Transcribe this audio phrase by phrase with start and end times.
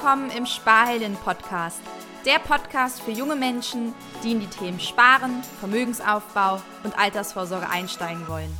[0.00, 1.82] willkommen im Sparhelden Podcast.
[2.24, 3.92] Der Podcast für junge Menschen,
[4.24, 8.50] die in die Themen Sparen, Vermögensaufbau und Altersvorsorge einsteigen wollen.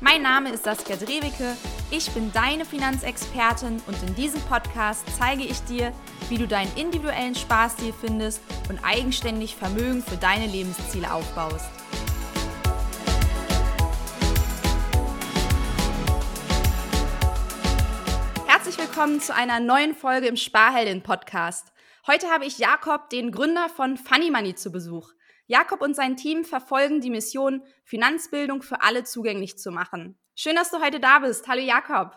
[0.00, 1.54] Mein Name ist Saskia Drewicke,
[1.90, 5.92] ich bin deine Finanzexpertin und in diesem Podcast zeige ich dir,
[6.30, 8.40] wie du deinen individuellen Sparstil findest
[8.70, 11.68] und eigenständig Vermögen für deine Lebensziele aufbaust.
[19.04, 21.74] Willkommen zu einer neuen Folge im Sparheldin Podcast.
[22.06, 25.12] Heute habe ich Jakob, den Gründer von Funny Money, zu Besuch.
[25.46, 30.18] Jakob und sein Team verfolgen die Mission, Finanzbildung für alle zugänglich zu machen.
[30.34, 31.46] Schön, dass du heute da bist.
[31.48, 32.16] Hallo Jakob.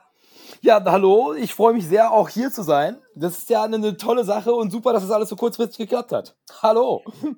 [0.61, 3.01] Ja, hallo, ich freue mich sehr, auch hier zu sein.
[3.15, 6.11] Das ist ja eine, eine, tolle Sache und super, dass das alles so kurzfristig geklappt
[6.11, 6.35] hat.
[6.61, 7.03] Hallo.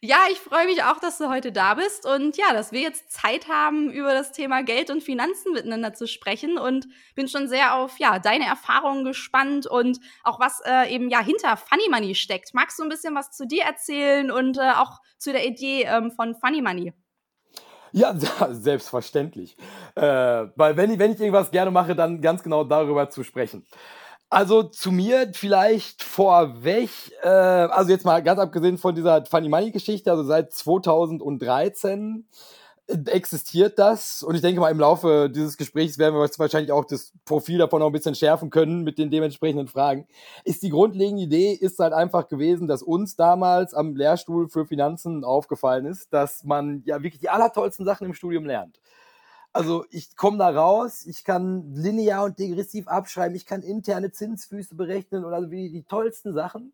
[0.00, 3.10] Ja, ich freue mich auch, dass du heute da bist und ja, dass wir jetzt
[3.12, 7.74] Zeit haben, über das Thema Geld und Finanzen miteinander zu sprechen und bin schon sehr
[7.74, 12.54] auf ja, deine Erfahrungen gespannt und auch was äh, eben ja hinter Funny Money steckt.
[12.54, 16.10] Magst du ein bisschen was zu dir erzählen und äh, auch zu der Idee ähm,
[16.10, 16.94] von Funny Money?
[17.96, 18.12] Ja,
[18.50, 19.56] selbstverständlich.
[19.94, 20.02] Äh,
[20.56, 23.64] weil wenn ich, wenn ich irgendwas gerne mache, dann ganz genau darüber zu sprechen.
[24.28, 26.90] Also zu mir vielleicht vorweg,
[27.22, 32.26] äh, also jetzt mal ganz abgesehen von dieser Funny Money Geschichte, also seit 2013
[32.86, 37.12] existiert das und ich denke mal im Laufe dieses Gesprächs werden wir wahrscheinlich auch das
[37.24, 40.06] Profil davon noch ein bisschen schärfen können mit den dementsprechenden Fragen.
[40.44, 45.24] Ist die grundlegende Idee ist halt einfach gewesen, dass uns damals am Lehrstuhl für Finanzen
[45.24, 48.80] aufgefallen ist, dass man ja wirklich die allertollsten Sachen im Studium lernt.
[49.54, 54.74] Also ich komme da raus, ich kann linear und degressiv abschreiben, ich kann interne Zinsfüße
[54.74, 56.72] berechnen und also wie die tollsten Sachen.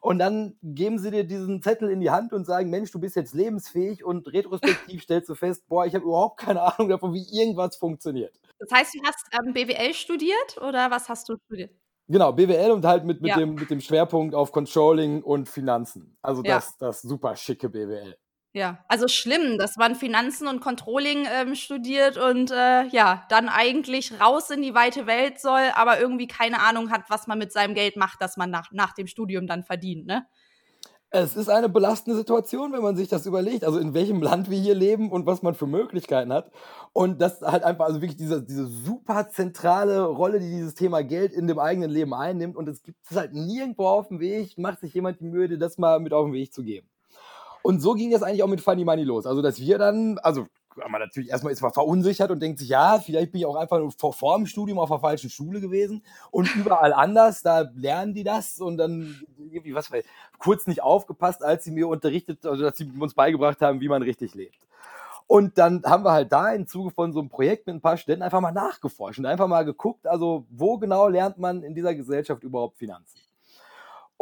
[0.00, 3.16] Und dann geben sie dir diesen Zettel in die Hand und sagen, Mensch, du bist
[3.16, 7.26] jetzt lebensfähig und retrospektiv stellst du fest, boah, ich habe überhaupt keine Ahnung davon, wie
[7.30, 8.38] irgendwas funktioniert.
[8.58, 11.70] Das heißt, du hast ähm, BWL studiert oder was hast du studiert?
[12.08, 13.38] Genau, BWL und halt mit, mit, ja.
[13.38, 16.16] dem, mit dem Schwerpunkt auf Controlling und Finanzen.
[16.20, 16.86] Also das, ja.
[16.86, 18.16] das super schicke BWL.
[18.54, 24.20] Ja, also schlimm, dass man Finanzen und Controlling ähm, studiert und äh, ja, dann eigentlich
[24.20, 27.74] raus in die weite Welt soll, aber irgendwie keine Ahnung hat, was man mit seinem
[27.74, 30.26] Geld macht, das man nach, nach dem Studium dann verdient, ne?
[31.14, 34.58] Es ist eine belastende Situation, wenn man sich das überlegt, also in welchem Land wir
[34.58, 36.50] hier leben und was man für Möglichkeiten hat.
[36.94, 41.34] Und das halt einfach, also wirklich diese, diese super zentrale Rolle, die dieses Thema Geld
[41.34, 42.56] in dem eigenen Leben einnimmt.
[42.56, 45.58] Und es gibt es halt nirgendwo auf dem Weg, macht sich jemand die Mühe, dir
[45.58, 46.88] das mal mit auf den Weg zu geben.
[47.62, 49.26] Und so ging das eigentlich auch mit Funny Money los.
[49.26, 50.46] Also, dass wir dann, also
[50.76, 53.78] man natürlich erstmal ist man verunsichert und denkt sich, ja, vielleicht bin ich auch einfach
[53.78, 58.14] nur vor, vor dem Studium auf der falschen Schule gewesen und überall anders, da lernen
[58.14, 60.04] die das und dann irgendwie, was weiß
[60.38, 64.02] kurz nicht aufgepasst, als sie mir unterrichtet, also dass sie uns beigebracht haben, wie man
[64.02, 64.58] richtig lebt.
[65.26, 67.96] Und dann haben wir halt da im Zuge von so einem Projekt mit ein paar
[67.96, 71.94] Studenten einfach mal nachgeforscht und einfach mal geguckt, also wo genau lernt man in dieser
[71.94, 73.18] Gesellschaft überhaupt Finanzen?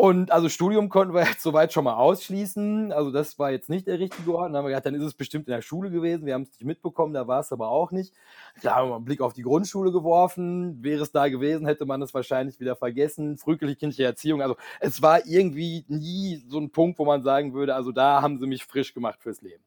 [0.01, 2.91] Und also Studium konnten wir jetzt soweit schon mal ausschließen.
[2.91, 4.49] Also das war jetzt nicht der richtige Ort.
[4.49, 6.25] Dann haben wir gedacht, dann ist es bestimmt in der Schule gewesen.
[6.25, 8.15] Wir haben es nicht mitbekommen, da war es aber auch nicht.
[8.59, 10.83] Klar haben wir einen Blick auf die Grundschule geworfen.
[10.83, 13.37] Wäre es da gewesen, hätte man es wahrscheinlich wieder vergessen.
[13.37, 14.41] Frühkindliche kindliche Erziehung.
[14.41, 18.39] Also es war irgendwie nie so ein Punkt, wo man sagen würde, also da haben
[18.39, 19.63] sie mich frisch gemacht fürs Leben.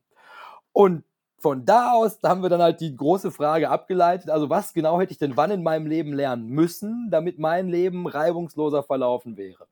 [0.71, 1.03] Und
[1.37, 5.11] von da aus haben wir dann halt die große Frage abgeleitet, also was genau hätte
[5.11, 9.67] ich denn wann in meinem Leben lernen müssen, damit mein Leben reibungsloser verlaufen wäre.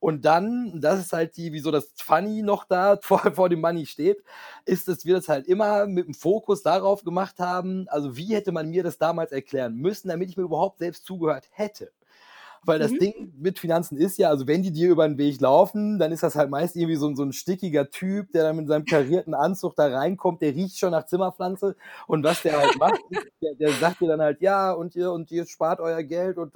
[0.00, 3.86] Und dann, das ist halt die, wieso das Funny noch da vor, vor dem Money
[3.86, 4.22] steht,
[4.64, 8.52] ist, dass wir das halt immer mit dem Fokus darauf gemacht haben, also wie hätte
[8.52, 11.90] man mir das damals erklären müssen, damit ich mir überhaupt selbst zugehört hätte.
[12.66, 12.98] Weil das mhm.
[12.98, 16.22] Ding mit Finanzen ist ja, also wenn die dir über den Weg laufen, dann ist
[16.22, 19.76] das halt meist irgendwie so, so ein stickiger Typ, der dann mit seinem karierten Anzug
[19.76, 21.76] da reinkommt, der riecht schon nach Zimmerpflanze
[22.06, 23.00] und was der halt macht,
[23.42, 26.52] der, der sagt dir dann halt, ja, und ihr, und ihr spart euer Geld und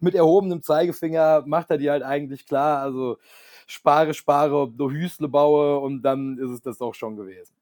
[0.00, 3.18] mit erhobenem Zeigefinger macht er dir halt eigentlich klar, also
[3.66, 7.54] spare, spare, du Hüsle baue und dann ist es das auch schon gewesen.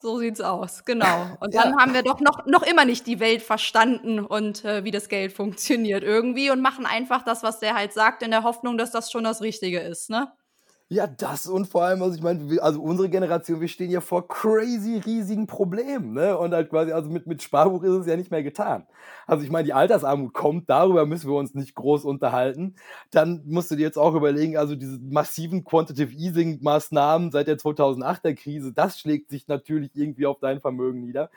[0.00, 1.36] So sieht's aus, genau.
[1.40, 1.78] Und dann ja.
[1.80, 5.32] haben wir doch noch, noch immer nicht die Welt verstanden und äh, wie das Geld
[5.32, 9.10] funktioniert irgendwie und machen einfach das, was der halt sagt, in der Hoffnung, dass das
[9.10, 10.32] schon das Richtige ist, ne?
[10.90, 14.26] Ja, das und vor allem, also ich meine, also unsere Generation, wir stehen ja vor
[14.26, 16.38] crazy riesigen Problemen, ne?
[16.38, 18.86] Und halt quasi, also mit, mit Sparbuch ist es ja nicht mehr getan.
[19.26, 22.76] Also ich meine, die Altersarmut kommt, darüber müssen wir uns nicht groß unterhalten.
[23.10, 27.58] Dann musst du dir jetzt auch überlegen, also diese massiven Quantitative Easing Maßnahmen seit der
[27.58, 31.28] 2008er Krise, das schlägt sich natürlich irgendwie auf dein Vermögen nieder.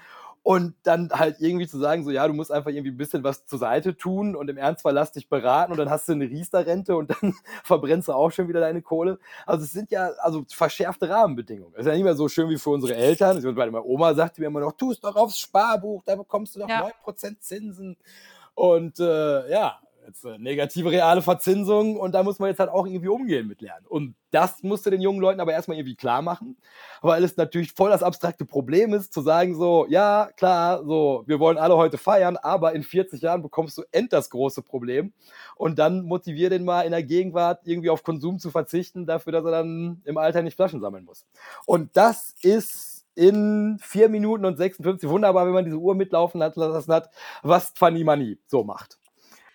[0.44, 3.46] Und dann halt irgendwie zu sagen, so ja, du musst einfach irgendwie ein bisschen was
[3.46, 6.96] zur Seite tun und im Ernstfall lass dich beraten und dann hast du eine Riester-Rente
[6.96, 9.20] und dann verbrennst du auch schon wieder deine Kohle.
[9.46, 11.74] Also es sind ja also verschärfte Rahmenbedingungen.
[11.76, 13.36] Es ist ja nicht mehr so schön wie für unsere Eltern.
[13.36, 16.62] Also meine Oma sagte mir immer noch, tu es doch aufs Sparbuch, da bekommst du
[16.62, 16.90] doch ja.
[17.06, 17.98] 9% Zinsen.
[18.56, 22.86] Und äh, ja, jetzt äh, negative reale Verzinsung und da muss man jetzt halt auch
[22.86, 23.86] irgendwie umgehen mit lernen.
[23.88, 26.58] Und das musste den jungen Leuten aber erstmal irgendwie klar machen,
[27.02, 31.40] weil es natürlich voll das abstrakte Problem ist, zu sagen so, ja, klar, so, wir
[31.40, 35.14] wollen alle heute feiern, aber in 40 Jahren bekommst du end das große Problem
[35.56, 39.46] und dann motivier den mal in der Gegenwart irgendwie auf Konsum zu verzichten, dafür, dass
[39.46, 41.26] er dann im Alter nicht Flaschen sammeln muss.
[41.66, 46.56] Und das ist in 4 Minuten und 56 wunderbar, wenn man diese Uhr mitlaufen hat,
[46.56, 47.10] lassen hat,
[47.44, 49.01] was Funny Money so macht.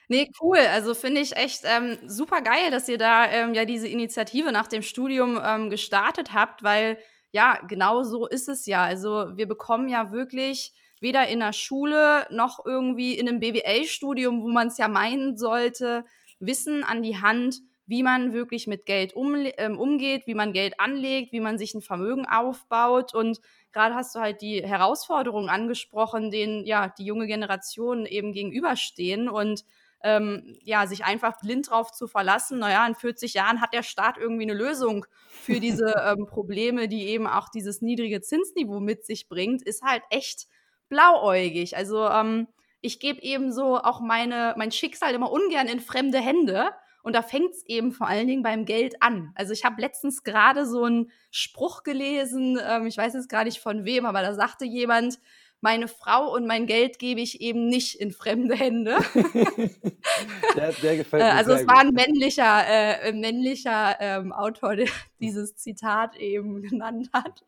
[0.09, 0.59] Nee, cool.
[0.59, 4.69] Also finde ich echt ähm, super geil, dass ihr da ähm, ja diese Initiative nach
[4.69, 6.99] dem Studium ähm, gestartet habt, weil
[7.33, 8.85] ja, genau so ist es ja.
[8.85, 14.49] Also wir bekommen ja wirklich weder in der Schule noch irgendwie in einem BWL-Studium, wo
[14.49, 16.05] man es ja meinen sollte,
[16.39, 20.79] Wissen an die Hand, wie man wirklich mit Geld um, ähm, umgeht, wie man Geld
[20.81, 23.13] anlegt, wie man sich ein Vermögen aufbaut.
[23.15, 23.41] Und
[23.73, 29.29] gerade hast du halt die Herausforderungen angesprochen, denen ja die junge Generation eben gegenüberstehen.
[29.29, 29.65] Und
[30.03, 34.19] ähm, ja, sich einfach blind drauf zu verlassen, naja, in 40 Jahren hat der Staat
[34.19, 39.29] irgendwie eine Lösung für diese ähm, Probleme, die eben auch dieses niedrige Zinsniveau mit sich
[39.29, 40.47] bringt, ist halt echt
[40.89, 41.77] blauäugig.
[41.77, 42.49] Also ähm,
[42.81, 46.71] ich gebe eben so auch meine, mein Schicksal immer ungern in fremde Hände.
[47.03, 49.31] Und da fängt es eben vor allen Dingen beim Geld an.
[49.37, 53.61] Also ich habe letztens gerade so einen Spruch gelesen, ähm, ich weiß jetzt gar nicht
[53.61, 55.21] von wem, aber da sagte jemand,
[55.61, 58.97] meine Frau und mein Geld gebe ich eben nicht in fremde Hände.
[60.57, 64.89] der, der gefällt mir also es war ein männlicher, äh, männlicher ähm, Autor, der
[65.21, 67.45] dieses Zitat eben genannt hat.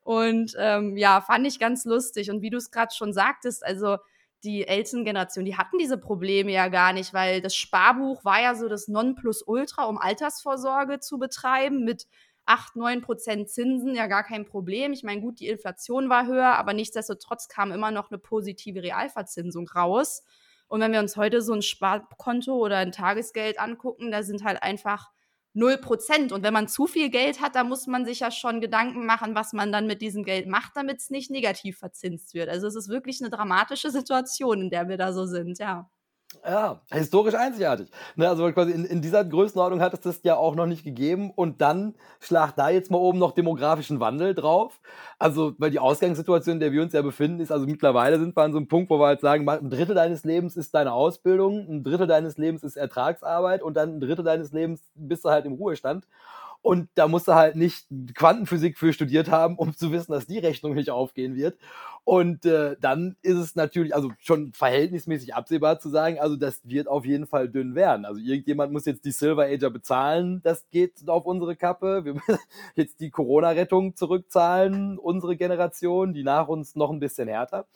[0.00, 2.30] Und ähm, ja, fand ich ganz lustig.
[2.30, 3.96] Und wie du es gerade schon sagtest, also
[4.44, 8.68] die Elterngeneration, die hatten diese Probleme ja gar nicht, weil das Sparbuch war ja so
[8.68, 12.06] das Nonplusultra, um Altersvorsorge zu betreiben mit
[12.46, 14.92] 8, 9 Prozent Zinsen, ja gar kein Problem.
[14.92, 19.68] Ich meine, gut, die Inflation war höher, aber nichtsdestotrotz kam immer noch eine positive Realverzinsung
[19.68, 20.22] raus.
[20.68, 24.62] Und wenn wir uns heute so ein Sparkonto oder ein Tagesgeld angucken, da sind halt
[24.62, 25.10] einfach
[25.54, 26.32] 0 Prozent.
[26.32, 29.34] Und wenn man zu viel Geld hat, dann muss man sich ja schon Gedanken machen,
[29.34, 32.48] was man dann mit diesem Geld macht, damit es nicht negativ verzinst wird.
[32.48, 35.90] Also es ist wirklich eine dramatische Situation, in der wir da so sind, ja.
[36.44, 37.88] Ja, historisch einzigartig.
[38.16, 41.30] Ne, also quasi in, in dieser Größenordnung hat es das ja auch noch nicht gegeben.
[41.34, 44.80] Und dann schlag da jetzt mal oben noch demografischen Wandel drauf.
[45.18, 48.42] Also, weil die Ausgangssituation, in der wir uns ja befinden, ist, also mittlerweile sind wir
[48.42, 51.66] an so einem Punkt, wo wir halt sagen, ein Drittel deines Lebens ist deine Ausbildung,
[51.68, 55.46] ein Drittel deines Lebens ist Ertragsarbeit und dann ein Drittel deines Lebens bist du halt
[55.46, 56.06] im Ruhestand.
[56.66, 57.86] Und da musst du halt nicht
[58.16, 61.56] Quantenphysik für studiert haben, um zu wissen, dass die Rechnung nicht aufgehen wird.
[62.02, 66.88] Und äh, dann ist es natürlich, also schon verhältnismäßig absehbar zu sagen, also das wird
[66.88, 68.04] auf jeden Fall dünn werden.
[68.04, 72.04] Also irgendjemand muss jetzt die Silver Ager bezahlen, das geht auf unsere Kappe.
[72.04, 72.36] Wir müssen
[72.74, 77.68] jetzt die Corona-Rettung zurückzahlen, unsere Generation, die nach uns noch ein bisschen härter.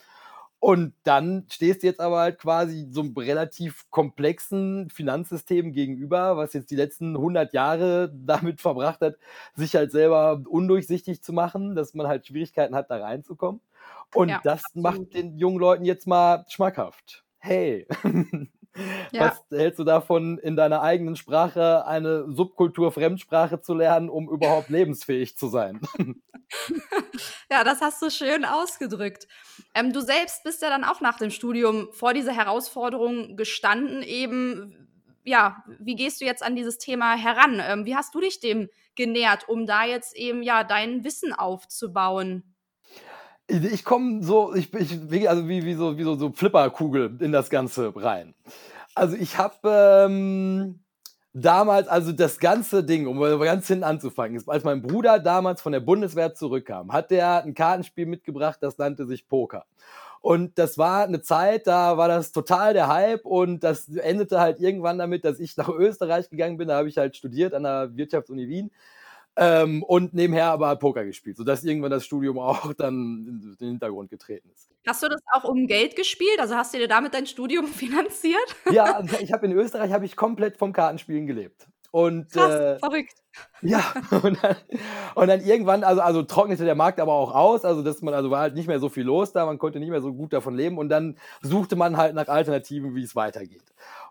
[0.61, 6.53] Und dann stehst du jetzt aber halt quasi so einem relativ komplexen Finanzsystem gegenüber, was
[6.53, 9.17] jetzt die letzten 100 Jahre damit verbracht hat,
[9.55, 13.63] sich halt selber undurchsichtig zu machen, dass man halt Schwierigkeiten hat, da reinzukommen.
[14.15, 14.83] Und ja, das absolut.
[14.83, 17.25] macht den jungen Leuten jetzt mal schmackhaft.
[17.39, 17.87] Hey,
[19.13, 19.33] Ja.
[19.51, 24.69] Was hältst du davon, in deiner eigenen Sprache eine Subkultur Fremdsprache zu lernen, um überhaupt
[24.71, 25.81] lebensfähig zu sein?
[27.51, 29.27] ja, das hast du schön ausgedrückt.
[29.75, 34.89] Ähm, du selbst bist ja dann auch nach dem Studium vor dieser Herausforderung gestanden, eben,
[35.25, 37.61] ja, wie gehst du jetzt an dieses Thema heran?
[37.63, 42.43] Ähm, wie hast du dich dem genähert, um da jetzt eben, ja, dein Wissen aufzubauen?
[43.47, 47.51] Ich komme so, ich, ich also wie, wie so, wie so, so Flipperkugel in das
[47.51, 48.35] Ganze rein.
[48.95, 50.85] Also ich habe ähm,
[51.33, 55.73] damals, also das ganze Ding, um ganz hinten anzufangen, ist, als mein Bruder damals von
[55.73, 59.65] der Bundeswehr zurückkam, hat der ein Kartenspiel mitgebracht, das nannte sich Poker.
[60.23, 64.61] Und das war eine Zeit, da war das total der Hype und das endete halt
[64.61, 66.69] irgendwann damit, dass ich nach Österreich gegangen bin.
[66.69, 68.71] Da habe ich halt studiert an der Wirtschaftsuni Wien
[69.41, 74.11] ähm, und nebenher aber Poker gespielt, sodass irgendwann das Studium auch dann in den Hintergrund
[74.11, 74.69] getreten ist.
[74.87, 76.39] Hast du das auch um Geld gespielt?
[76.39, 78.37] Also hast du dir damit dein Studium finanziert?
[78.71, 81.67] Ja, also ich habe in Österreich habe ich komplett vom Kartenspielen gelebt.
[81.91, 83.15] Und, Krass, äh, verrückt.
[83.63, 83.83] Ja,
[84.23, 84.57] und dann,
[85.15, 88.31] und dann, irgendwann, also, also trocknete der Markt aber auch aus, also dass man, also
[88.31, 90.55] war halt nicht mehr so viel los da, man konnte nicht mehr so gut davon
[90.55, 93.65] leben und dann suchte man halt nach Alternativen, wie es weitergeht.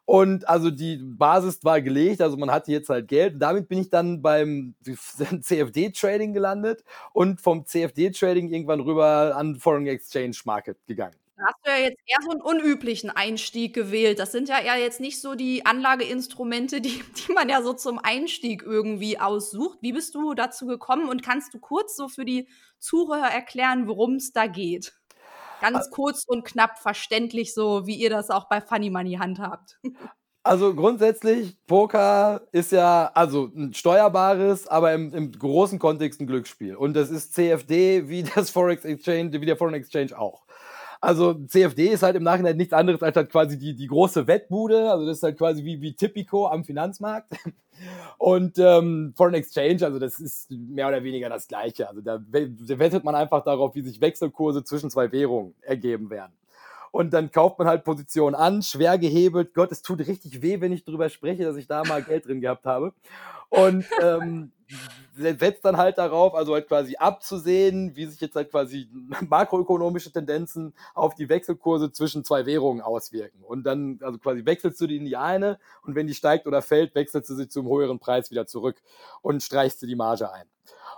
[0.10, 3.40] Und also die Basis war gelegt, also man hatte jetzt halt Geld.
[3.40, 4.74] Damit bin ich dann beim
[5.42, 11.14] CFD-Trading gelandet und vom CFD-Trading irgendwann rüber an Foreign Exchange Market gegangen.
[11.38, 14.18] Da hast du ja jetzt eher so einen unüblichen Einstieg gewählt.
[14.18, 18.00] Das sind ja eher jetzt nicht so die Anlageinstrumente, die, die man ja so zum
[18.00, 19.78] Einstieg irgendwie aussucht.
[19.82, 22.48] Wie bist du dazu gekommen und kannst du kurz so für die
[22.80, 24.99] Zuhörer erklären, worum es da geht?
[25.62, 29.80] Ganz kurz und knapp verständlich, so wie ihr das auch bei Funny Money handhabt.
[30.42, 36.76] Also grundsätzlich, Poker ist ja also ein steuerbares, aber im, im großen Kontext ein Glücksspiel.
[36.76, 40.46] Und das ist CFD wie das Forex Exchange, wie der Foreign Exchange auch.
[41.02, 44.92] Also CFD ist halt im Nachhinein nichts anderes als halt quasi die, die große Wettbude.
[44.92, 47.32] Also das ist halt quasi wie, wie Tipico am Finanzmarkt.
[48.18, 51.88] Und ähm, Foreign Exchange, also das ist mehr oder weniger das Gleiche.
[51.88, 56.34] Also da, wettet man einfach darauf, wie sich Wechselkurse zwischen zwei Währungen ergeben werden.
[56.92, 59.54] Und dann kauft man halt Positionen an, schwer gehebelt.
[59.54, 62.42] Gott, es tut richtig weh, wenn ich darüber spreche, dass ich da mal Geld drin
[62.42, 62.94] gehabt habe.
[63.50, 64.52] Und ähm,
[65.16, 68.90] setzt dann halt darauf, also halt quasi abzusehen, wie sich jetzt halt quasi
[69.28, 73.44] makroökonomische Tendenzen auf die Wechselkurse zwischen zwei Währungen auswirken.
[73.44, 76.62] Und dann, also quasi wechselst du die in die eine und wenn die steigt oder
[76.62, 78.82] fällt, wechselst du sie zum höheren Preis wieder zurück
[79.22, 80.46] und streichst du die Marge ein.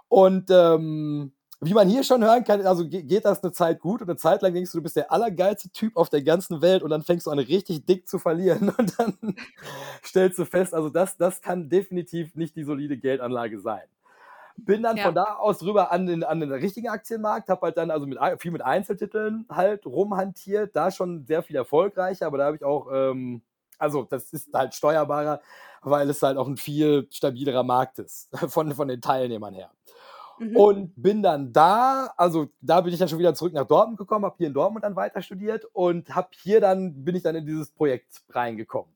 [0.08, 1.32] Und ähm,
[1.64, 4.42] wie man hier schon hören kann, also geht das eine Zeit gut und eine Zeit
[4.42, 7.28] lang denkst du, du bist der allergeilste Typ auf der ganzen Welt und dann fängst
[7.28, 9.36] du an, richtig dick zu verlieren und dann
[10.04, 13.84] stellst du fest, also das, das kann definitiv nicht die solide Geldanlage sein.
[14.58, 15.06] Bin dann ja.
[15.06, 18.18] von da aus rüber an den, an den richtigen Aktienmarkt, habe halt dann also mit,
[18.40, 22.88] viel mit Einzeltiteln halt rumhantiert, da schon sehr viel erfolgreicher, aber da habe ich auch,
[22.92, 23.44] ähm,
[23.78, 25.42] also das ist halt steuerbarer,
[25.84, 29.70] weil es halt auch ein viel stabilerer Markt ist von, von den Teilnehmern her.
[30.40, 30.58] Mhm.
[30.58, 34.26] Und bin dann da, also da bin ich dann schon wieder zurück nach Dortmund gekommen,
[34.26, 37.46] habe hier in Dortmund dann weiter studiert und habe hier dann, bin ich dann in
[37.46, 38.92] dieses Projekt reingekommen.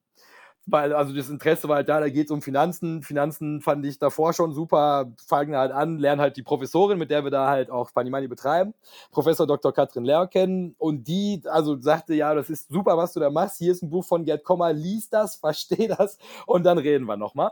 [0.68, 3.04] Weil, also das Interesse war halt da, da geht es um Finanzen.
[3.04, 7.24] Finanzen fand ich davor schon super, fangen halt an, lernen halt die Professorin, mit der
[7.24, 8.74] wir da halt auch Panimani betreiben,
[9.12, 9.72] Professor Dr.
[9.72, 10.74] Katrin Lehr kennen.
[10.80, 13.60] Und die, also sagte, ja, das ist super, was du da machst.
[13.60, 17.16] Hier ist ein Buch von Gerd Kommer, lies das, versteh das und dann reden wir
[17.16, 17.52] nochmal.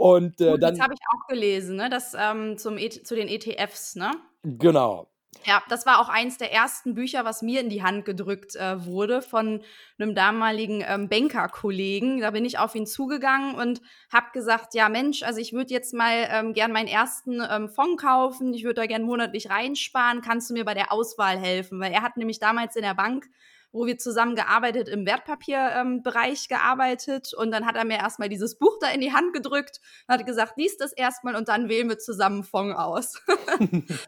[0.00, 0.74] Und äh, Gut, dann.
[0.74, 1.90] Das habe ich auch gelesen, ne?
[1.90, 4.12] Das ähm, zum e zu den ETFs, ne?
[4.42, 5.10] Genau.
[5.44, 8.86] Ja, das war auch eins der ersten Bücher, was mir in die Hand gedrückt äh,
[8.86, 9.62] wurde von
[9.98, 12.22] einem damaligen ähm, Banker-Kollegen.
[12.22, 15.92] Da bin ich auf ihn zugegangen und habe gesagt, ja Mensch, also ich würde jetzt
[15.92, 20.48] mal ähm, gern meinen ersten ähm, Fonds kaufen, ich würde da gern monatlich reinsparen, kannst
[20.48, 21.78] du mir bei der Auswahl helfen?
[21.78, 23.26] Weil er hat nämlich damals in der Bank
[23.72, 27.32] wo wir zusammen gearbeitet, im Wertpapierbereich ähm, gearbeitet.
[27.34, 30.26] Und dann hat er mir erstmal dieses Buch da in die Hand gedrückt und hat
[30.26, 33.20] gesagt, lies das erstmal und dann wählen wir zusammen Fond aus.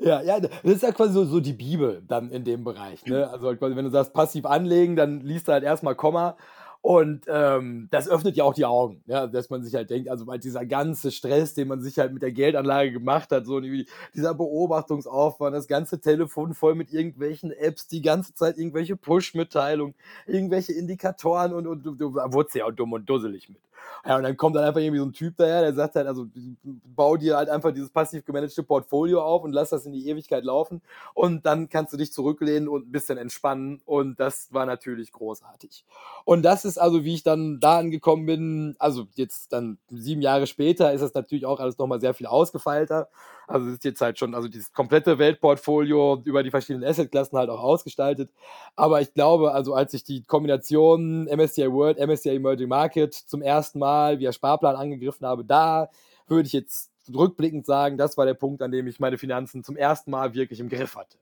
[0.00, 3.04] Ja, ja, das ist ja quasi so, so die Bibel dann in dem Bereich.
[3.06, 3.28] Ne?
[3.30, 6.36] Also halt quasi, wenn du sagst, passiv anlegen, dann liest du halt erstmal Komma
[6.84, 10.26] und ähm, das öffnet ja auch die Augen, ja, dass man sich halt denkt, also
[10.26, 14.34] halt dieser ganze Stress, den man sich halt mit der Geldanlage gemacht hat, so dieser
[14.34, 19.94] Beobachtungsaufwand, das ganze Telefon voll mit irgendwelchen Apps, die ganze Zeit irgendwelche Push-Mitteilungen,
[20.26, 23.56] irgendwelche Indikatoren und, und, und du, du wurdest ja auch dumm und dusselig mit.
[24.06, 26.26] Ja, und dann kommt dann einfach irgendwie so ein Typ daher, der sagt halt, also
[26.62, 30.44] bau dir halt einfach dieses passiv gemanagte Portfolio auf und lass das in die Ewigkeit
[30.44, 30.82] laufen
[31.14, 35.84] und dann kannst du dich zurücklehnen und ein bisschen entspannen und das war natürlich großartig.
[36.24, 40.46] Und das ist also, wie ich dann da angekommen bin, also jetzt dann sieben Jahre
[40.46, 43.08] später ist das natürlich auch alles nochmal sehr viel ausgefeilter.
[43.46, 47.50] Also es ist jetzt halt schon, also dieses komplette Weltportfolio über die verschiedenen Assetklassen halt
[47.50, 48.30] auch ausgestaltet.
[48.76, 53.78] Aber ich glaube, also als ich die Kombination MSCI World, MSCI Emerging Market zum ersten
[53.78, 55.90] Mal via Sparplan angegriffen habe, da
[56.26, 59.76] würde ich jetzt rückblickend sagen, das war der Punkt, an dem ich meine Finanzen zum
[59.76, 61.18] ersten Mal wirklich im Griff hatte.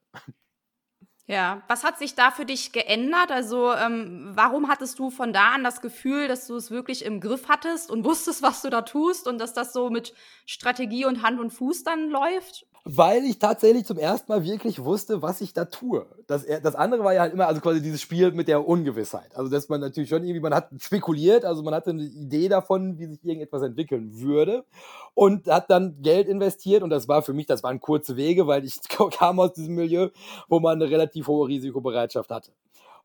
[1.29, 3.31] Ja, was hat sich da für dich geändert?
[3.31, 7.21] Also, ähm, warum hattest du von da an das Gefühl, dass du es wirklich im
[7.21, 10.15] Griff hattest und wusstest, was du da tust und dass das so mit
[10.47, 12.67] Strategie und Hand und Fuß dann läuft?
[12.85, 16.05] Weil ich tatsächlich zum ersten Mal wirklich wusste, was ich da tue.
[16.27, 19.37] Das, das andere war ja halt immer, also quasi dieses Spiel mit der Ungewissheit.
[19.37, 22.99] Also, dass man natürlich schon irgendwie, man hat spekuliert, also man hatte eine Idee davon,
[22.99, 24.65] wie sich irgendetwas entwickeln würde
[25.15, 28.65] und hat dann Geld investiert und das war für mich, das waren kurze Wege, weil
[28.65, 28.81] ich
[29.13, 30.09] kam aus diesem Milieu,
[30.49, 32.51] wo man eine relativ hohe Risikobereitschaft hatte.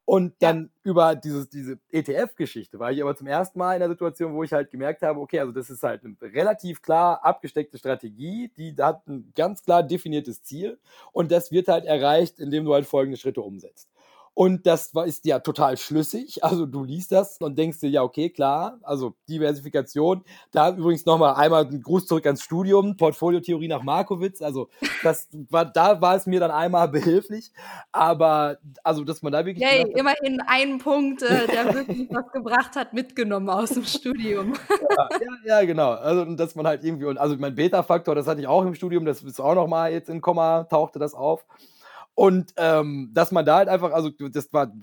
[0.10, 0.92] Und dann ja.
[0.92, 4.54] über dieses, diese ETF-Geschichte war ich aber zum ersten Mal in der Situation, wo ich
[4.54, 9.06] halt gemerkt habe, okay, also das ist halt eine relativ klar abgesteckte Strategie, die hat
[9.10, 10.80] ein ganz klar definiertes Ziel
[11.12, 13.90] und das wird halt erreicht, indem du halt folgende Schritte umsetzt.
[14.38, 16.44] Und das ist ja total schlüssig.
[16.48, 20.24] Also du liest das und denkst dir, ja, okay, klar, also Diversifikation.
[20.52, 24.42] Da übrigens nochmal einmal ein Gruß zurück ans Studium, Portfoliotheorie nach Markowitz.
[24.42, 24.70] Also
[25.04, 27.52] das war, da war es mir dann einmal behilflich.
[27.92, 29.68] Aber also, dass man da wirklich.
[29.68, 34.54] Yay, hat, immerhin einen Punkt, äh, der wirklich was gebracht hat, mitgenommen aus dem Studium.
[34.70, 35.92] ja, ja, ja, genau.
[35.94, 39.24] Also, dass man halt irgendwie, also mein Beta-Faktor, das hatte ich auch im Studium, das
[39.24, 41.44] ist auch nochmal jetzt in Komma, tauchte das auf.
[42.20, 44.74] Und ähm, dass man da halt einfach, also das war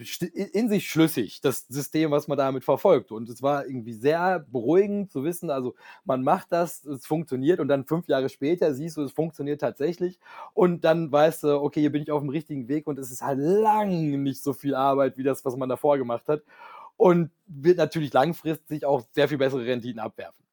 [0.52, 3.10] in sich schlüssig, das System, was man damit verfolgt.
[3.10, 5.74] Und es war irgendwie sehr beruhigend zu wissen, also
[6.04, 10.20] man macht das, es funktioniert und dann fünf Jahre später siehst du, es funktioniert tatsächlich.
[10.52, 13.22] Und dann weißt du, okay, hier bin ich auf dem richtigen Weg und es ist
[13.22, 16.44] halt lang nicht so viel Arbeit wie das, was man davor gemacht hat.
[16.96, 20.44] und wird natürlich langfristig auch sehr viel bessere Renditen abwerfen.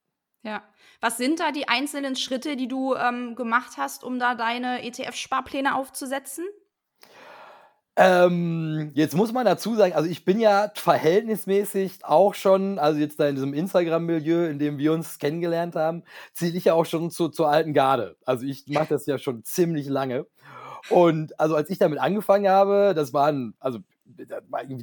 [0.43, 0.63] Ja.
[1.00, 5.75] Was sind da die einzelnen Schritte, die du ähm, gemacht hast, um da deine ETF-Sparpläne
[5.75, 6.45] aufzusetzen?
[7.98, 13.19] Ähm, jetzt muss man dazu sagen, also ich bin ja verhältnismäßig auch schon, also jetzt
[13.19, 17.12] da in diesem Instagram-Milieu, in dem wir uns kennengelernt haben, zähle ich ja auch schon
[17.12, 18.15] zu, zur alten Garde.
[18.25, 20.25] Also ich mache das ja schon ziemlich lange.
[20.89, 23.79] Und also als ich damit angefangen habe, das waren, also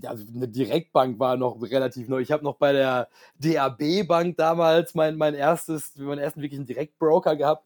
[0.05, 2.21] also eine Direktbank war noch relativ neu.
[2.21, 7.37] Ich habe noch bei der DAB Bank damals mein, mein erstes, meinen ersten wirklichen Direktbroker
[7.37, 7.65] gehabt.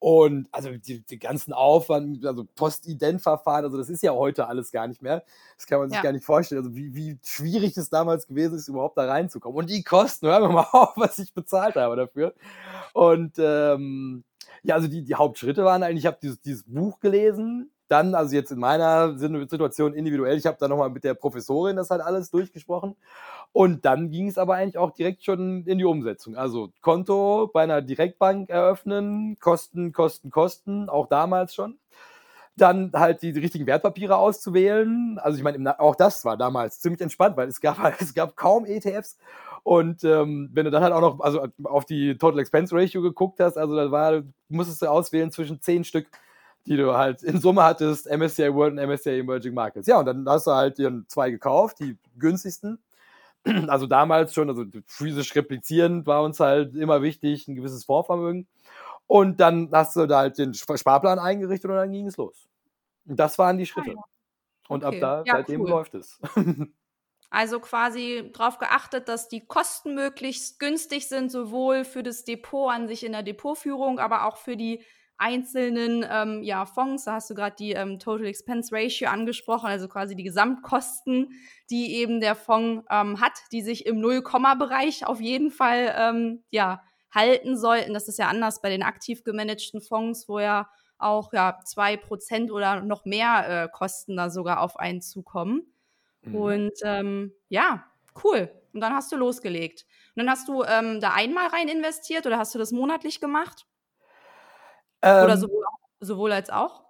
[0.00, 4.88] Und also die, die ganzen Aufwand, also Postident-Verfahren, also das ist ja heute alles gar
[4.88, 5.22] nicht mehr.
[5.58, 6.02] Das kann man sich ja.
[6.02, 6.62] gar nicht vorstellen.
[6.62, 9.58] Also wie, wie schwierig es damals gewesen ist, überhaupt da reinzukommen.
[9.58, 12.32] Und die Kosten, hören wir mal auf, was ich bezahlt habe dafür.
[12.94, 14.24] Und ähm,
[14.62, 18.36] ja, also die, die Hauptschritte waren eigentlich, ich habe dieses, dieses Buch gelesen, dann, also
[18.36, 22.30] jetzt in meiner Situation individuell, ich habe da nochmal mit der Professorin das halt alles
[22.30, 22.94] durchgesprochen.
[23.52, 26.36] Und dann ging es aber eigentlich auch direkt schon in die Umsetzung.
[26.36, 31.78] Also Konto bei einer Direktbank eröffnen, Kosten, Kosten, Kosten, auch damals schon.
[32.56, 35.18] Dann halt die, die richtigen Wertpapiere auszuwählen.
[35.18, 38.66] Also ich meine, auch das war damals ziemlich entspannt, weil es gab, es gab kaum
[38.66, 39.18] ETFs.
[39.64, 43.40] Und ähm, wenn du dann halt auch noch also auf die Total Expense Ratio geguckt
[43.40, 46.06] hast, also da war, musstest du auswählen zwischen zehn Stück
[46.66, 49.86] die du halt in Summe hattest, MSCI World und MSCI Emerging Markets.
[49.86, 52.78] Ja, und dann hast du halt dir zwei gekauft, die günstigsten.
[53.68, 58.46] Also damals schon, also physisch replizieren war uns halt immer wichtig, ein gewisses Fondsvermögen.
[59.06, 62.50] Und dann hast du da halt den Sparplan eingerichtet und dann ging es los.
[63.06, 63.94] Und das waren die Schritte.
[63.96, 64.04] Ah.
[64.68, 64.96] Und okay.
[64.96, 65.70] ab da, ja, seitdem cool.
[65.70, 66.20] läuft es.
[67.32, 72.88] Also quasi darauf geachtet, dass die Kosten möglichst günstig sind, sowohl für das Depot an
[72.88, 74.82] sich in der Depotführung, aber auch für die
[75.20, 77.04] einzelnen ähm, ja, Fonds.
[77.04, 81.32] Da hast du gerade die ähm, Total Expense Ratio angesprochen, also quasi die Gesamtkosten,
[81.68, 86.82] die eben der Fonds ähm, hat, die sich im Null-Komma-Bereich auf jeden Fall ähm, ja,
[87.10, 87.92] halten sollten.
[87.92, 92.50] Das ist ja anders bei den aktiv gemanagten Fonds, wo ja auch ja, zwei Prozent
[92.50, 95.72] oder noch mehr äh, Kosten da sogar auf einen zukommen.
[96.22, 96.34] Mhm.
[96.34, 97.84] Und ähm, ja,
[98.24, 98.50] cool.
[98.72, 99.84] Und dann hast du losgelegt.
[100.14, 103.66] Und dann hast du ähm, da einmal rein investiert oder hast du das monatlich gemacht?
[105.02, 105.64] Ähm, Oder sowohl,
[106.00, 106.82] sowohl als auch?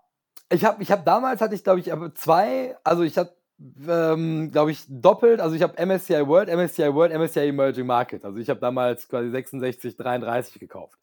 [0.53, 3.37] Ich habe ich hab damals hatte ich, glaube ich, zwei, also ich hatte,
[3.89, 8.25] ähm, glaube ich, doppelt, also ich habe MSCI World, MSCI World, MSCI Emerging Market.
[8.25, 10.99] Also ich habe damals quasi 66, 33 gekauft.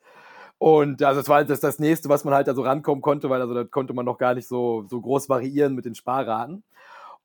[0.60, 3.42] Und also das war das, das nächste, was man halt da so rankommen konnte, weil
[3.42, 6.64] also da konnte man noch gar nicht so, so groß variieren mit den Sparraten.